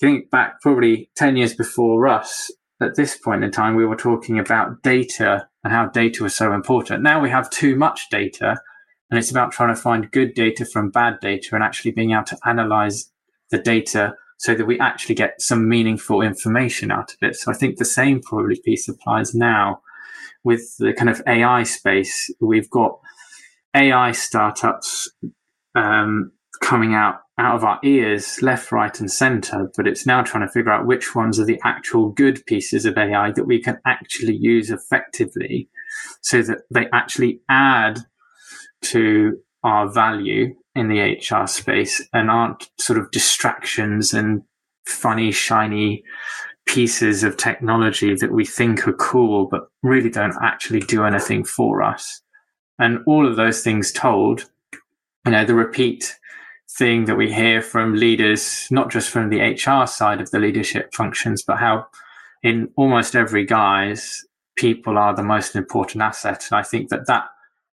think 0.00 0.30
back 0.30 0.60
probably 0.60 1.10
10 1.16 1.36
years 1.36 1.54
before 1.54 2.08
us, 2.08 2.50
at 2.80 2.96
this 2.96 3.16
point 3.16 3.44
in 3.44 3.50
time, 3.50 3.76
we 3.76 3.86
were 3.86 3.96
talking 3.96 4.38
about 4.38 4.82
data 4.82 5.48
and 5.62 5.72
how 5.72 5.86
data 5.86 6.22
was 6.22 6.34
so 6.34 6.52
important. 6.52 7.02
Now 7.02 7.20
we 7.20 7.30
have 7.30 7.48
too 7.48 7.76
much 7.76 8.10
data, 8.10 8.60
and 9.10 9.18
it's 9.18 9.30
about 9.30 9.52
trying 9.52 9.74
to 9.74 9.80
find 9.80 10.10
good 10.10 10.34
data 10.34 10.64
from 10.64 10.90
bad 10.90 11.20
data 11.20 11.50
and 11.54 11.62
actually 11.62 11.92
being 11.92 12.10
able 12.10 12.24
to 12.24 12.38
analyze 12.44 13.10
the 13.50 13.58
data 13.58 14.14
so 14.38 14.54
that 14.54 14.66
we 14.66 14.78
actually 14.80 15.14
get 15.14 15.40
some 15.40 15.68
meaningful 15.68 16.20
information 16.20 16.90
out 16.90 17.12
of 17.12 17.18
it. 17.22 17.36
So 17.36 17.52
I 17.52 17.54
think 17.54 17.76
the 17.76 17.84
same 17.84 18.20
probably 18.20 18.60
piece 18.64 18.88
applies 18.88 19.34
now 19.34 19.80
with 20.42 20.76
the 20.78 20.92
kind 20.92 21.08
of 21.08 21.22
AI 21.26 21.62
space. 21.62 22.30
We've 22.40 22.68
got 22.68 22.98
AI 23.74 24.12
startups 24.12 25.10
um, 25.74 26.32
coming 26.62 26.94
out 26.94 27.20
out 27.36 27.56
of 27.56 27.64
our 27.64 27.80
ears, 27.82 28.40
left, 28.42 28.70
right, 28.70 29.00
and 29.00 29.10
center. 29.10 29.68
But 29.76 29.88
it's 29.88 30.06
now 30.06 30.22
trying 30.22 30.46
to 30.46 30.52
figure 30.52 30.70
out 30.70 30.86
which 30.86 31.16
ones 31.16 31.40
are 31.40 31.44
the 31.44 31.60
actual 31.64 32.10
good 32.10 32.44
pieces 32.46 32.86
of 32.86 32.96
AI 32.96 33.32
that 33.32 33.46
we 33.46 33.60
can 33.60 33.78
actually 33.86 34.36
use 34.36 34.70
effectively, 34.70 35.68
so 36.22 36.42
that 36.42 36.58
they 36.72 36.86
actually 36.92 37.40
add 37.48 38.00
to 38.82 39.36
our 39.64 39.90
value 39.90 40.54
in 40.74 40.88
the 40.88 41.00
HR 41.00 41.46
space 41.46 42.02
and 42.12 42.30
aren't 42.30 42.68
sort 42.78 42.98
of 42.98 43.10
distractions 43.10 44.12
and 44.12 44.42
funny, 44.86 45.32
shiny 45.32 46.04
pieces 46.66 47.22
of 47.22 47.36
technology 47.36 48.14
that 48.14 48.32
we 48.32 48.44
think 48.44 48.86
are 48.86 48.94
cool, 48.94 49.46
but 49.46 49.68
really 49.82 50.10
don't 50.10 50.36
actually 50.42 50.80
do 50.80 51.04
anything 51.04 51.44
for 51.44 51.82
us. 51.82 52.22
And 52.78 53.00
all 53.06 53.26
of 53.26 53.36
those 53.36 53.62
things 53.62 53.92
told, 53.92 54.50
you 55.24 55.32
know, 55.32 55.44
the 55.44 55.54
repeat 55.54 56.18
thing 56.70 57.04
that 57.04 57.16
we 57.16 57.32
hear 57.32 57.62
from 57.62 57.94
leaders, 57.94 58.66
not 58.70 58.90
just 58.90 59.10
from 59.10 59.28
the 59.28 59.40
HR 59.40 59.86
side 59.86 60.20
of 60.20 60.30
the 60.30 60.40
leadership 60.40 60.92
functions, 60.92 61.42
but 61.42 61.58
how 61.58 61.86
in 62.42 62.68
almost 62.76 63.14
every 63.14 63.46
guise, 63.46 64.24
people 64.56 64.98
are 64.98 65.14
the 65.14 65.22
most 65.22 65.56
important 65.56 66.02
asset. 66.02 66.46
And 66.50 66.58
I 66.58 66.62
think 66.62 66.90
that 66.90 67.06
that 67.06 67.24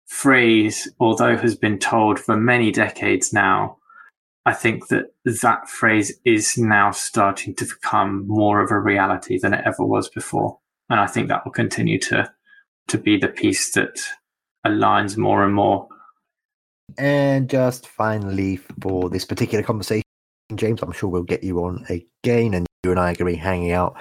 phrase, 0.07 0.89
although 1.01 1.37
has 1.37 1.57
been 1.57 1.79
told 1.79 2.19
for 2.19 2.37
many 2.37 2.71
decades 2.71 3.33
now, 3.33 3.79
I 4.47 4.53
think 4.53 4.89
that 4.89 5.07
that 5.25 5.69
phrase 5.69 6.13
is 6.25 6.59
now 6.59 6.91
starting 6.91 7.55
to 7.57 7.65
become 7.65 8.27
more 8.29 8.61
of 8.61 8.71
a 8.71 8.79
reality 8.79 9.39
than 9.39 9.55
it 9.55 9.65
ever 9.65 9.85
was 9.85 10.09
before. 10.09 10.59
And 10.91 11.01
I 11.01 11.07
think 11.07 11.29
that 11.29 11.45
will 11.45 11.53
continue 11.53 11.99
to, 12.01 12.31
to 12.89 12.99
be 12.99 13.17
the 13.17 13.29
piece 13.29 13.73
that 13.73 13.99
aligns 14.67 15.17
more 15.17 15.45
and 15.45 15.55
more. 15.55 15.89
And 16.99 17.49
just 17.49 17.89
finally, 17.89 18.57
for 18.81 19.09
this 19.11 19.25
particular 19.25 19.65
conversation, 19.65 20.05
James, 20.55 20.83
I'm 20.83 20.93
sure 20.93 21.09
we'll 21.09 21.23
get 21.23 21.43
you 21.43 21.65
on 21.65 21.85
again, 21.89 22.55
and 22.55 22.67
you 22.85 22.91
and 22.91 23.01
I 23.01 23.13
are 23.13 23.15
going 23.15 23.33
to 23.33 23.37
be 23.37 23.37
hanging 23.37 23.73
out 23.73 23.97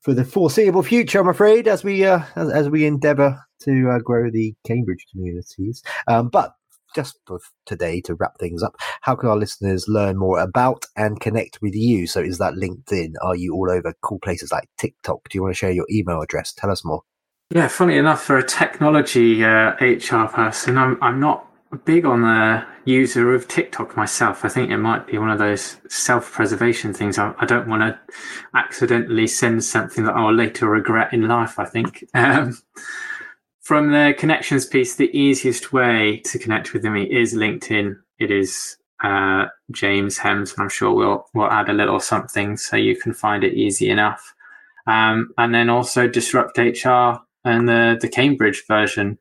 for 0.00 0.14
the 0.14 0.24
foreseeable 0.24 0.82
future. 0.82 1.20
I'm 1.20 1.28
afraid, 1.28 1.66
as 1.68 1.82
we 1.82 2.04
uh, 2.04 2.20
as, 2.36 2.50
as 2.50 2.68
we 2.68 2.86
endeavour 2.86 3.44
to 3.62 3.90
uh, 3.90 3.98
grow 3.98 4.30
the 4.30 4.54
Cambridge 4.66 5.04
communities. 5.12 5.82
Um, 6.06 6.28
but 6.28 6.52
just 6.94 7.18
for 7.26 7.40
today 7.66 8.00
to 8.02 8.14
wrap 8.14 8.38
things 8.38 8.62
up, 8.62 8.76
how 9.02 9.16
can 9.16 9.28
our 9.28 9.36
listeners 9.36 9.86
learn 9.88 10.16
more 10.16 10.38
about 10.38 10.86
and 10.96 11.20
connect 11.20 11.60
with 11.60 11.74
you? 11.74 12.06
So, 12.06 12.20
is 12.20 12.38
that 12.38 12.54
LinkedIn? 12.54 13.14
Are 13.22 13.36
you 13.36 13.52
all 13.54 13.70
over 13.70 13.92
cool 14.02 14.20
places 14.20 14.52
like 14.52 14.68
TikTok? 14.78 15.28
Do 15.28 15.36
you 15.36 15.42
want 15.42 15.54
to 15.54 15.58
share 15.58 15.72
your 15.72 15.86
email 15.90 16.22
address? 16.22 16.52
Tell 16.52 16.70
us 16.70 16.84
more. 16.84 17.02
Yeah, 17.50 17.68
funny 17.68 17.96
enough, 17.96 18.22
for 18.22 18.38
a 18.38 18.46
technology 18.46 19.44
uh, 19.44 19.74
HR 19.80 20.26
person, 20.26 20.76
I'm 20.76 20.98
I'm 21.00 21.20
not 21.20 21.46
big 21.84 22.04
on 22.04 22.22
the 22.22 22.64
user 22.84 23.34
of 23.34 23.46
TikTok 23.46 23.96
myself. 23.96 24.44
I 24.44 24.48
think 24.48 24.70
it 24.70 24.78
might 24.78 25.06
be 25.06 25.18
one 25.18 25.30
of 25.30 25.38
those 25.38 25.76
self-preservation 25.88 26.92
things. 26.92 27.18
I, 27.18 27.34
I 27.38 27.44
don't 27.46 27.68
want 27.68 27.82
to 27.82 27.98
accidentally 28.54 29.28
send 29.28 29.62
something 29.62 30.04
that 30.04 30.16
I'll 30.16 30.34
later 30.34 30.68
regret 30.68 31.12
in 31.12 31.28
life. 31.28 31.58
I 31.58 31.64
think. 31.64 32.04
Um, 32.14 32.58
from 33.62 33.90
the 33.90 34.14
connections 34.16 34.64
piece, 34.64 34.94
the 34.94 35.10
easiest 35.16 35.72
way 35.72 36.18
to 36.26 36.38
connect 36.38 36.72
with 36.72 36.84
me 36.84 37.02
is 37.02 37.34
LinkedIn. 37.34 37.96
It 38.20 38.30
is 38.30 38.76
uh, 39.02 39.46
James 39.72 40.18
Hems, 40.18 40.52
and 40.52 40.62
I'm 40.62 40.68
sure 40.68 40.92
we'll 40.92 41.26
we'll 41.34 41.50
add 41.50 41.68
a 41.68 41.72
little 41.72 42.00
something 42.00 42.56
so 42.56 42.76
you 42.76 42.96
can 42.96 43.12
find 43.12 43.44
it 43.44 43.54
easy 43.54 43.88
enough. 43.88 44.34
Um, 44.86 45.32
and 45.36 45.52
then 45.54 45.68
also 45.68 46.06
Disrupt 46.06 46.58
HR 46.58 47.25
and 47.46 47.68
the, 47.68 47.96
the 48.00 48.08
Cambridge 48.08 48.64
version 48.66 49.18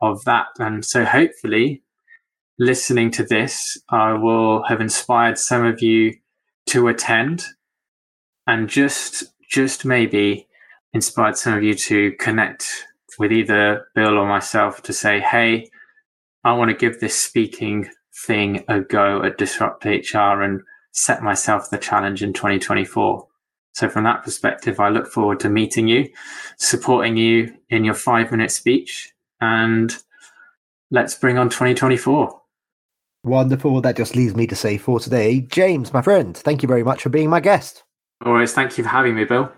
of 0.00 0.22
that. 0.24 0.46
And 0.58 0.84
so 0.84 1.04
hopefully, 1.04 1.82
listening 2.58 3.10
to 3.12 3.24
this, 3.24 3.76
I 3.90 4.12
will 4.12 4.62
have 4.64 4.80
inspired 4.80 5.38
some 5.38 5.64
of 5.64 5.82
you 5.82 6.14
to 6.66 6.88
attend 6.88 7.44
and 8.46 8.68
just 8.68 9.24
just 9.50 9.84
maybe 9.84 10.46
inspired 10.92 11.36
some 11.36 11.54
of 11.54 11.62
you 11.62 11.74
to 11.74 12.12
connect 12.12 12.86
with 13.18 13.32
either 13.32 13.86
Bill 13.94 14.18
or 14.18 14.28
myself 14.28 14.82
to 14.82 14.92
say, 14.92 15.20
hey, 15.20 15.70
I 16.44 16.52
want 16.52 16.70
to 16.70 16.76
give 16.76 17.00
this 17.00 17.18
speaking 17.18 17.88
thing 18.26 18.64
a 18.68 18.80
go 18.80 19.22
at 19.22 19.38
Disrupt 19.38 19.84
HR 19.86 20.42
and 20.42 20.60
set 20.92 21.22
myself 21.22 21.70
the 21.70 21.78
challenge 21.78 22.22
in 22.22 22.32
2024. 22.32 23.26
So 23.78 23.88
from 23.88 24.02
that 24.04 24.24
perspective, 24.24 24.80
I 24.80 24.88
look 24.88 25.06
forward 25.06 25.38
to 25.38 25.48
meeting 25.48 25.86
you, 25.86 26.08
supporting 26.56 27.16
you 27.16 27.54
in 27.70 27.84
your 27.84 27.94
five 27.94 28.32
minute 28.32 28.50
speech, 28.50 29.12
and 29.40 29.96
let's 30.90 31.14
bring 31.14 31.38
on 31.38 31.48
2024. 31.48 32.40
Wonderful. 33.22 33.80
That 33.80 33.96
just 33.96 34.16
leaves 34.16 34.34
me 34.34 34.48
to 34.48 34.56
say 34.56 34.78
for 34.78 34.98
today, 34.98 35.42
James, 35.42 35.92
my 35.92 36.02
friend, 36.02 36.36
thank 36.36 36.60
you 36.64 36.66
very 36.66 36.82
much 36.82 37.02
for 37.02 37.08
being 37.08 37.30
my 37.30 37.38
guest. 37.38 37.84
Always, 38.24 38.52
thank 38.52 38.76
you 38.78 38.82
for 38.82 38.90
having 38.90 39.14
me, 39.14 39.24
Bill. 39.24 39.52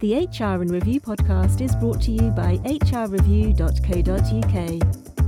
The 0.00 0.26
HR 0.26 0.60
in 0.60 0.68
Review 0.68 1.00
podcast 1.00 1.60
is 1.60 1.76
brought 1.76 2.02
to 2.02 2.10
you 2.10 2.30
by 2.32 2.56
hrreview.co.uk. 2.64 3.54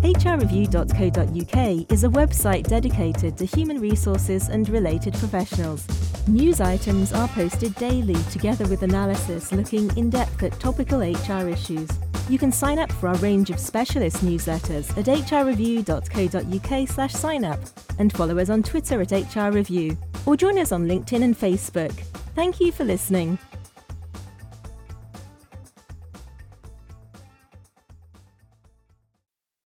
hrreview.co.uk 0.02 1.92
is 1.92 2.02
a 2.02 2.08
website 2.08 2.66
dedicated 2.66 3.38
to 3.38 3.44
human 3.44 3.80
resources 3.80 4.48
and 4.48 4.68
related 4.68 5.14
professionals. 5.14 5.86
News 6.26 6.60
items 6.60 7.12
are 7.12 7.28
posted 7.28 7.76
daily 7.76 8.20
together 8.32 8.66
with 8.66 8.82
analysis 8.82 9.52
looking 9.52 9.96
in 9.96 10.10
depth 10.10 10.42
at 10.42 10.58
topical 10.58 10.98
HR 10.98 11.48
issues. 11.48 11.88
You 12.28 12.40
can 12.40 12.50
sign 12.50 12.80
up 12.80 12.90
for 12.90 13.06
our 13.06 13.16
range 13.18 13.50
of 13.50 13.60
specialist 13.60 14.24
newsletters 14.24 14.90
at 14.98 15.04
hrreview.co.uk 15.06 16.88
slash 16.88 17.14
sign 17.14 17.44
up 17.44 17.60
and 18.00 18.12
follow 18.12 18.36
us 18.40 18.50
on 18.50 18.64
Twitter 18.64 19.00
at 19.00 19.10
hrreview 19.10 19.96
or 20.26 20.36
join 20.36 20.58
us 20.58 20.72
on 20.72 20.88
LinkedIn 20.88 21.22
and 21.22 21.38
Facebook. 21.38 21.92
Thank 22.34 22.58
you 22.58 22.72
for 22.72 22.82
listening. 22.82 23.38